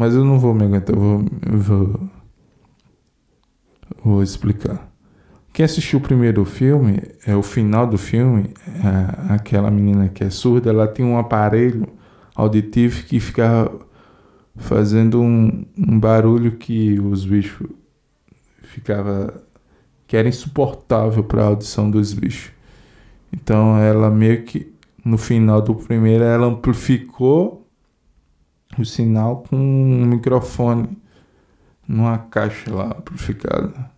mas 0.00 0.14
eu 0.14 0.24
não 0.24 0.38
vou 0.38 0.54
me 0.54 0.64
aguentar, 0.64 0.96
eu 0.96 0.98
vou, 0.98 1.24
eu 1.52 1.58
vou, 1.58 2.00
vou 4.02 4.22
explicar. 4.22 4.90
Quem 5.52 5.62
assistiu 5.62 5.98
o 5.98 6.02
primeiro 6.02 6.42
filme, 6.46 7.02
é 7.26 7.36
o 7.36 7.42
final 7.42 7.86
do 7.86 7.98
filme, 7.98 8.54
é 8.66 9.34
aquela 9.34 9.70
menina 9.70 10.08
que 10.08 10.24
é 10.24 10.30
surda, 10.30 10.70
ela 10.70 10.88
tem 10.88 11.04
um 11.04 11.18
aparelho 11.18 11.86
auditivo 12.34 13.04
que 13.04 13.20
ficava 13.20 13.78
fazendo 14.56 15.20
um, 15.20 15.66
um 15.76 16.00
barulho 16.00 16.52
que 16.52 16.98
os 16.98 17.26
bichos 17.26 17.68
ficava 18.62 19.44
que 20.06 20.16
era 20.16 20.30
insuportável 20.30 21.22
para 21.22 21.42
a 21.42 21.46
audição 21.48 21.90
dos 21.90 22.14
bichos. 22.14 22.52
Então 23.30 23.76
ela 23.76 24.08
meio 24.08 24.44
que 24.44 24.72
no 25.04 25.18
final 25.18 25.60
do 25.60 25.74
primeiro 25.74 26.24
ela 26.24 26.46
amplificou 26.46 27.59
o 28.82 28.86
sinal 28.86 29.44
com 29.48 29.56
um 29.56 30.06
microfone 30.06 30.96
numa 31.86 32.18
caixa 32.18 32.74
lá 32.74 32.94
amplificada. 32.98 33.90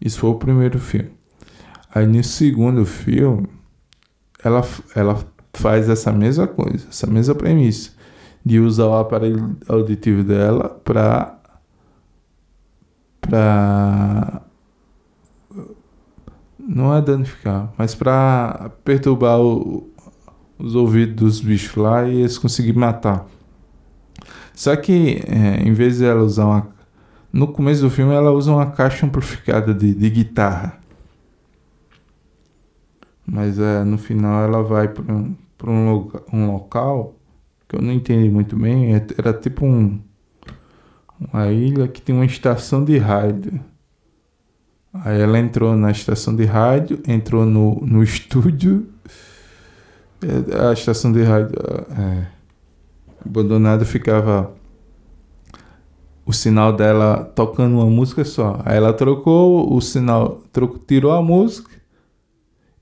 Isso 0.00 0.20
foi 0.20 0.30
o 0.30 0.34
primeiro 0.34 0.78
filme. 0.78 1.12
Aí 1.94 2.06
no 2.06 2.22
segundo 2.22 2.84
filme 2.84 3.48
ela 4.42 4.62
ela 4.94 5.18
faz 5.54 5.88
essa 5.88 6.12
mesma 6.12 6.46
coisa, 6.46 6.86
essa 6.88 7.06
mesma 7.06 7.34
premissa 7.34 7.92
de 8.44 8.60
usar 8.60 8.86
o 8.86 8.98
aparelho 8.98 9.56
auditivo 9.68 10.22
dela 10.22 10.68
para 10.84 11.36
para 13.20 14.42
não 16.58 16.94
é 16.94 17.00
danificar, 17.00 17.72
mas 17.78 17.94
para 17.94 18.70
perturbar 18.84 19.40
o, 19.40 19.88
os 20.58 20.74
ouvidos 20.74 21.16
dos 21.16 21.40
bichos 21.40 21.76
lá 21.76 22.04
e 22.04 22.20
eles 22.20 22.38
conseguirem 22.38 22.80
matar. 22.80 23.26
Só 24.56 24.74
que 24.74 25.22
é, 25.28 25.62
em 25.62 25.74
vez 25.74 25.98
de 25.98 26.06
ela 26.06 26.22
usar 26.22 26.46
uma 26.46 26.68
no 27.30 27.48
começo 27.48 27.82
do 27.82 27.90
filme 27.90 28.14
ela 28.14 28.30
usa 28.30 28.50
uma 28.50 28.70
caixa 28.70 29.04
amplificada 29.04 29.74
de, 29.74 29.94
de 29.94 30.08
guitarra. 30.08 30.80
Mas 33.26 33.58
é, 33.58 33.84
no 33.84 33.98
final 33.98 34.42
ela 34.42 34.62
vai 34.62 34.88
para 34.88 35.12
um, 35.12 35.36
um, 35.66 36.10
um 36.32 36.52
local 36.52 37.14
que 37.68 37.76
eu 37.76 37.82
não 37.82 37.92
entendi 37.92 38.30
muito 38.30 38.56
bem. 38.56 38.94
É, 38.94 39.06
era 39.18 39.34
tipo 39.34 39.66
um, 39.66 40.00
uma 41.20 41.48
ilha 41.48 41.86
que 41.86 42.00
tem 42.00 42.14
uma 42.14 42.24
estação 42.24 42.82
de 42.82 42.96
rádio. 42.96 43.60
Aí 44.94 45.20
ela 45.20 45.38
entrou 45.38 45.76
na 45.76 45.90
estação 45.90 46.34
de 46.34 46.46
rádio, 46.46 47.02
entrou 47.06 47.44
no, 47.44 47.74
no 47.84 48.00
estúdio. 48.02 48.88
É, 50.22 50.68
a 50.70 50.72
estação 50.72 51.12
de 51.12 51.22
rádio 51.22 51.54
é, 51.90 52.35
abandonada 53.26 53.84
ficava 53.84 54.54
o 56.24 56.32
sinal 56.32 56.72
dela 56.72 57.24
tocando 57.24 57.76
uma 57.76 57.86
música 57.86 58.24
só. 58.24 58.60
Aí 58.64 58.76
ela 58.76 58.92
trocou 58.92 59.72
o 59.72 59.80
sinal, 59.80 60.42
trocou, 60.52 60.78
tirou 60.78 61.12
a 61.12 61.22
música 61.22 61.70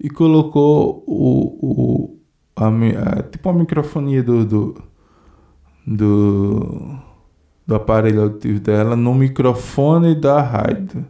e 0.01 0.09
colocou 0.09 1.05
o, 1.07 1.59
o 1.63 2.19
a, 2.57 2.69
a, 2.69 3.23
tipo 3.23 3.49
a 3.49 3.53
microfonia 3.53 4.23
do, 4.23 4.45
do, 4.45 4.83
do, 5.87 6.99
do 7.67 7.75
aparelho 7.75 8.23
auditivo 8.23 8.61
dela 8.61 8.97
no 8.97 9.15
microfone 9.15 10.15
da 10.15 10.41
rádio, 10.41 11.05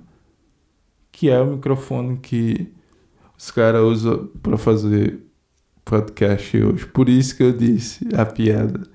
que 1.13 1.31
é 1.31 1.41
o 1.41 1.53
microfone 1.53 2.17
que 2.17 2.73
os 3.39 3.51
caras 3.53 3.83
usam 3.83 4.29
para 4.43 4.59
fazer 4.59 5.21
podcast 5.85 6.57
hoje. 6.57 6.87
Por 6.87 7.09
isso 7.09 7.37
que 7.37 7.43
eu 7.45 7.53
disse 7.53 8.09
a 8.17 8.25
piada 8.25 8.94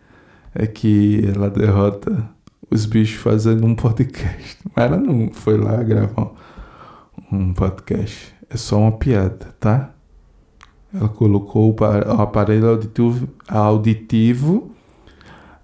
é 0.54 0.68
que 0.68 1.24
ela 1.34 1.50
derrota 1.50 2.30
os 2.70 2.86
bichos 2.86 3.22
fazendo 3.22 3.66
um 3.66 3.76
podcast. 3.76 4.58
Mas 4.76 4.86
ela 4.86 4.97
não 4.97 5.32
foi 5.32 5.58
lá 5.58 5.82
gravar 5.84 6.32
um 7.32 7.54
podcast. 7.54 8.34
É 8.50 8.58
só 8.58 8.80
uma 8.80 8.91
piada, 8.91 9.56
tá? 9.60 9.91
Ela 10.93 11.08
colocou 11.08 11.76
o 11.76 12.22
aparelho 12.22 12.70
auditivo, 12.70 13.30
auditivo 13.47 14.72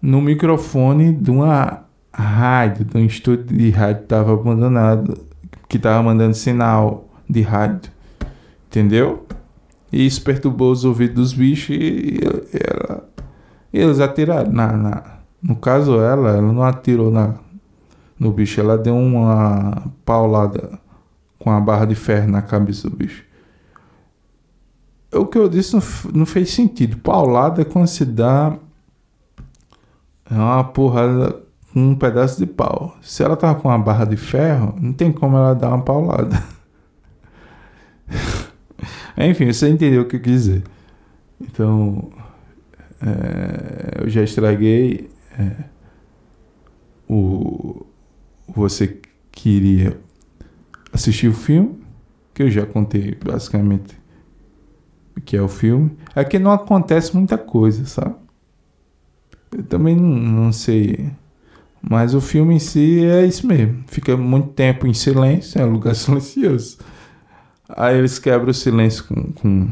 no 0.02 0.22
microfone 0.22 1.14
de 1.14 1.32
uma 1.32 1.84
rádio, 2.14 2.86
de 2.86 2.98
um 2.98 3.06
estúdio 3.06 3.46
de 3.46 3.72
rádio 3.72 3.98
que 3.98 4.04
estava 4.04 4.34
abandonado, 4.34 5.26
que 5.68 5.78
estava 5.78 6.04
mandando 6.04 6.36
sinal 6.36 7.10
de 7.28 7.42
rádio. 7.42 7.92
Entendeu? 8.68 9.26
E 9.92 10.06
isso 10.06 10.22
perturbou 10.22 10.72
os 10.72 10.86
ouvidos 10.86 11.16
dos 11.16 11.34
bichos 11.34 11.76
e, 11.76 12.20
ela, 12.54 13.10
eles 13.78 14.00
atiraram 14.00 14.52
na, 14.52 14.72
na 14.74 15.16
no 15.42 15.56
caso, 15.56 16.00
ela, 16.00 16.30
ela 16.30 16.42
não 16.42 16.64
atirou 16.64 17.12
na, 17.12 17.36
no 18.20 18.32
bicho, 18.32 18.60
ela 18.60 18.78
deu 18.78 18.96
uma 18.96 19.92
paulada 20.04 20.80
com 21.38 21.52
a 21.52 21.60
barra 21.60 21.86
de 21.86 21.94
ferro 21.94 22.32
na 22.32 22.42
cabeça 22.42 22.90
do 22.90 22.96
bicho. 22.96 23.24
O 25.14 25.28
que 25.28 25.38
eu 25.38 25.48
disse 25.48 25.76
não, 25.76 25.84
não 26.14 26.26
fez 26.26 26.50
sentido. 26.50 26.98
Paulada 26.98 27.62
é 27.62 27.66
quando 27.66 27.86
se 27.86 28.04
dá 28.04 28.58
uma 30.32 30.64
porrada 30.64 31.44
com 31.72 31.90
um 31.92 31.96
pedaço 31.96 32.40
de 32.40 32.48
pau. 32.48 32.98
Se 33.02 33.22
ela 33.22 33.38
tava 33.38 33.60
com 33.60 33.68
uma 33.68 33.78
barra 33.78 34.06
de 34.06 34.18
ferro, 34.18 34.74
não 34.82 34.94
tem 34.94 35.12
como 35.12 35.38
ela 35.38 35.54
dar 35.54 35.70
uma 35.70 35.84
paulada. 35.84 36.44
Enfim, 39.16 39.54
você 39.54 39.70
entendeu 39.70 40.02
o 40.02 40.06
que 40.06 40.16
eu 40.16 40.22
quis 40.22 40.44
dizer. 40.44 40.64
Então, 41.40 42.10
é, 43.06 44.04
eu 44.04 44.10
já 44.10 44.24
estraguei 44.24 45.12
é, 45.38 45.52
o, 47.08 47.86
você 48.48 49.00
queria 49.32 50.00
assistir 50.92 51.28
o 51.28 51.34
filme, 51.34 51.84
que 52.34 52.42
eu 52.42 52.50
já 52.50 52.66
contei 52.66 53.16
basicamente 53.16 53.96
o 55.16 55.22
que 55.22 55.38
é 55.38 55.42
o 55.42 55.48
filme, 55.48 55.96
é 56.16 56.24
que 56.24 56.40
não 56.40 56.52
acontece 56.52 57.16
muita 57.16 57.38
coisa, 57.38 57.86
sabe? 57.86 58.16
Eu 59.52 59.64
também 59.64 59.96
não, 59.96 60.52
sei. 60.52 61.12
Mas 61.82 62.14
o 62.16 62.20
filme 62.20 62.56
em 62.56 62.60
si 62.60 63.06
é 63.06 63.26
isso 63.26 63.46
mesmo. 63.48 63.84
Fica 63.88 64.18
muito 64.18 64.50
tempo 64.50 64.88
em 64.88 64.94
silêncio, 64.94 65.62
é 65.62 65.66
um 65.66 65.72
lugar 65.72 65.94
silencioso. 65.96 66.80
Aí 67.70 67.98
eles 67.98 68.20
quebram 68.20 68.50
o 68.50 68.54
silêncio 68.54 69.06
com, 69.06 69.32
com, 69.32 69.72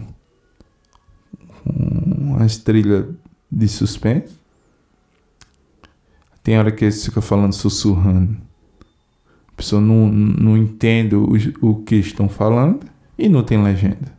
com 1.64 1.70
umas 2.36 2.58
trilhas 2.58 3.08
de 3.54 3.68
suspense. 3.68 4.34
Tem 6.42 6.58
hora 6.58 6.72
que 6.72 6.86
eles 6.86 7.06
ficam 7.06 7.22
falando 7.22 7.54
sussurrando. 7.54 8.36
A 9.50 9.56
pessoa 9.56 9.82
não, 9.82 10.08
não 10.08 10.58
entende 10.58 11.16
o, 11.16 11.30
o 11.62 11.76
que 11.84 11.96
estão 11.96 12.28
falando 12.28 12.86
e 13.18 13.30
não 13.30 13.44
tem 13.44 13.62
legenda. 13.64 14.12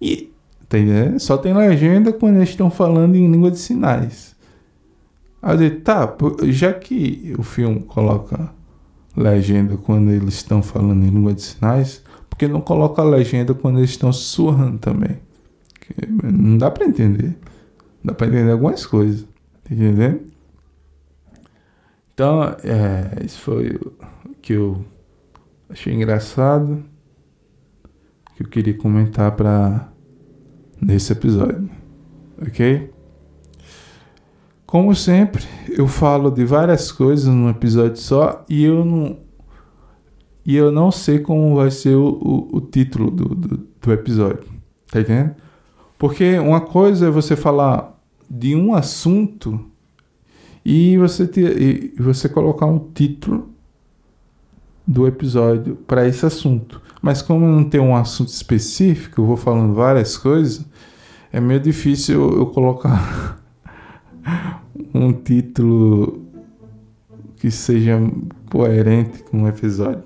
E 0.00 0.32
tá 0.68 0.78
só 1.18 1.36
tem 1.36 1.52
legenda 1.52 2.12
quando 2.12 2.36
eles 2.36 2.48
estão 2.48 2.70
falando 2.70 3.14
em 3.14 3.30
língua 3.30 3.50
de 3.50 3.58
sinais. 3.58 4.34
Aí 5.42 5.54
eu 5.54 5.58
digo, 5.58 5.80
tá, 5.82 6.16
já 6.44 6.72
que 6.72 7.34
o 7.38 7.42
filme 7.42 7.80
coloca 7.80 8.52
legenda 9.16 9.76
quando 9.76 10.10
eles 10.10 10.34
estão 10.34 10.62
falando 10.62 11.04
em 11.04 11.10
língua 11.10 11.34
de 11.34 11.42
sinais, 11.42 12.02
por 12.28 12.36
que 12.36 12.48
não 12.48 12.60
coloca 12.60 13.02
legenda 13.02 13.54
quando 13.54 13.78
eles 13.78 13.90
estão 13.90 14.12
sussurrando 14.12 14.78
também? 14.78 15.18
não 16.22 16.58
dá 16.58 16.70
para 16.70 16.86
entender. 16.86 17.36
Dá 18.08 18.14
para 18.14 18.26
entender 18.26 18.52
algumas 18.52 18.86
coisas. 18.86 19.26
Tá 19.62 19.74
entendendo? 19.74 20.22
Então, 22.14 22.42
é, 22.64 23.22
isso 23.22 23.38
foi 23.42 23.78
o 24.24 24.34
que 24.40 24.54
eu 24.54 24.82
achei 25.68 25.92
engraçado, 25.92 26.82
que 28.34 28.44
eu 28.44 28.48
queria 28.48 28.72
comentar 28.72 29.32
para 29.32 29.92
nesse 30.80 31.12
episódio, 31.12 31.68
ok? 32.40 32.90
Como 34.64 34.94
sempre, 34.94 35.44
eu 35.68 35.86
falo 35.86 36.30
de 36.30 36.46
várias 36.46 36.90
coisas 36.90 37.26
num 37.26 37.50
episódio 37.50 37.98
só 37.98 38.42
e 38.48 38.64
eu 38.64 38.84
não 38.86 39.18
e 40.46 40.56
eu 40.56 40.72
não 40.72 40.90
sei 40.90 41.18
como 41.18 41.56
vai 41.56 41.70
ser 41.70 41.94
o, 41.94 42.08
o, 42.08 42.56
o 42.56 42.60
título 42.62 43.10
do, 43.10 43.34
do, 43.34 43.56
do 43.58 43.92
episódio, 43.92 44.44
tá 44.90 45.00
entendendo? 45.00 45.36
Porque 45.98 46.38
uma 46.38 46.62
coisa 46.62 47.08
é 47.08 47.10
você 47.10 47.36
falar 47.36 47.97
de 48.28 48.54
um 48.54 48.74
assunto 48.74 49.64
e 50.64 50.98
você, 50.98 51.26
ter, 51.26 51.60
e 51.60 51.94
você 51.98 52.28
colocar 52.28 52.66
um 52.66 52.78
título 52.78 53.48
do 54.86 55.06
episódio 55.06 55.76
para 55.86 56.06
esse 56.06 56.24
assunto. 56.26 56.80
Mas 57.00 57.22
como 57.22 57.46
não 57.46 57.64
tem 57.64 57.80
um 57.80 57.94
assunto 57.94 58.28
específico, 58.28 59.20
eu 59.20 59.26
vou 59.26 59.36
falando 59.36 59.74
várias 59.74 60.16
coisas, 60.16 60.64
é 61.32 61.40
meio 61.40 61.60
difícil 61.60 62.20
eu, 62.20 62.38
eu 62.38 62.46
colocar 62.46 63.40
um 64.94 65.12
título 65.12 66.22
que 67.36 67.50
seja 67.50 67.98
coerente 68.50 69.22
com 69.22 69.44
o 69.44 69.48
episódio. 69.48 70.02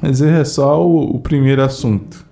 Mas 0.00 0.22
é 0.22 0.44
só 0.44 0.84
o, 0.86 1.16
o, 1.16 1.20
primeiro 1.20 1.62
assunto. 1.62 2.24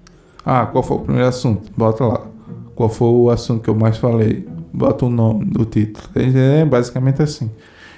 Ah, 0.44 0.66
qual 0.66 0.82
foi 0.82 0.96
o 0.96 1.00
primeiro 1.00 1.28
assunto? 1.28 1.70
Bota 1.76 2.04
lá. 2.04 2.26
Qual 2.74 2.88
foi 2.88 3.08
o 3.08 3.30
assunto 3.30 3.62
que 3.62 3.70
eu 3.70 3.74
mais 3.74 3.96
falei? 3.96 4.46
Bota 4.76 5.06
o 5.06 5.10
nome 5.10 5.46
do 5.46 5.64
título. 5.64 6.06
É 6.14 6.64
basicamente 6.64 7.22
assim. 7.22 7.50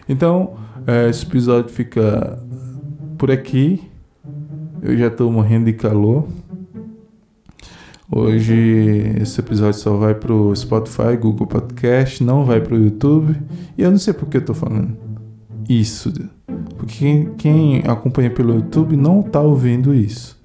Então, 0.08 0.54
é, 0.86 1.08
esse 1.10 1.26
episódio 1.26 1.70
fica 1.70 2.38
por 3.18 3.30
aqui. 3.30 3.82
Eu 4.80 4.96
já 4.96 5.08
estou 5.08 5.30
morrendo 5.30 5.66
de 5.66 5.72
calor. 5.72 6.26
Hoje 8.10 8.54
esse 9.20 9.40
episódio 9.40 9.78
só 9.78 9.94
vai 9.96 10.14
pro 10.14 10.54
Spotify, 10.56 11.16
Google 11.20 11.46
Podcast, 11.46 12.24
não 12.24 12.44
vai 12.44 12.60
pro 12.60 12.78
YouTube. 12.78 13.36
E 13.76 13.82
eu 13.82 13.90
não 13.90 13.98
sei 13.98 14.14
por 14.14 14.28
que 14.28 14.38
eu 14.38 14.44
tô 14.44 14.54
falando 14.54 14.96
isso. 15.68 16.12
Porque 16.76 16.98
quem, 16.98 17.34
quem 17.34 17.82
acompanha 17.86 18.30
pelo 18.30 18.54
YouTube 18.54 18.96
não 18.96 19.22
tá 19.22 19.40
ouvindo 19.40 19.92
isso. 19.92 20.38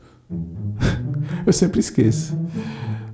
eu 1.45 1.53
sempre 1.53 1.79
esqueço. 1.79 2.37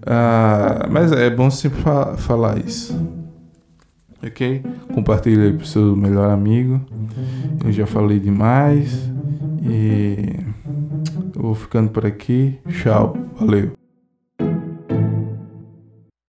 Ah, 0.06 0.88
mas 0.90 1.12
é 1.12 1.30
bom 1.30 1.50
sempre 1.50 1.82
fa 1.82 2.18
falar 2.18 2.58
isso. 2.60 3.00
Ok? 4.22 4.62
Compartilhe 4.94 5.42
aí 5.42 5.54
pro 5.54 5.66
seu 5.66 5.96
melhor 5.96 6.30
amigo. 6.30 6.82
Eu 7.64 7.72
já 7.72 7.86
falei 7.86 8.20
demais. 8.20 9.10
E 9.62 10.40
eu 11.36 11.42
vou 11.42 11.56
ficando 11.56 11.90
por 11.90 12.06
aqui. 12.06 12.60
Tchau. 12.68 13.16
Valeu. 13.40 13.79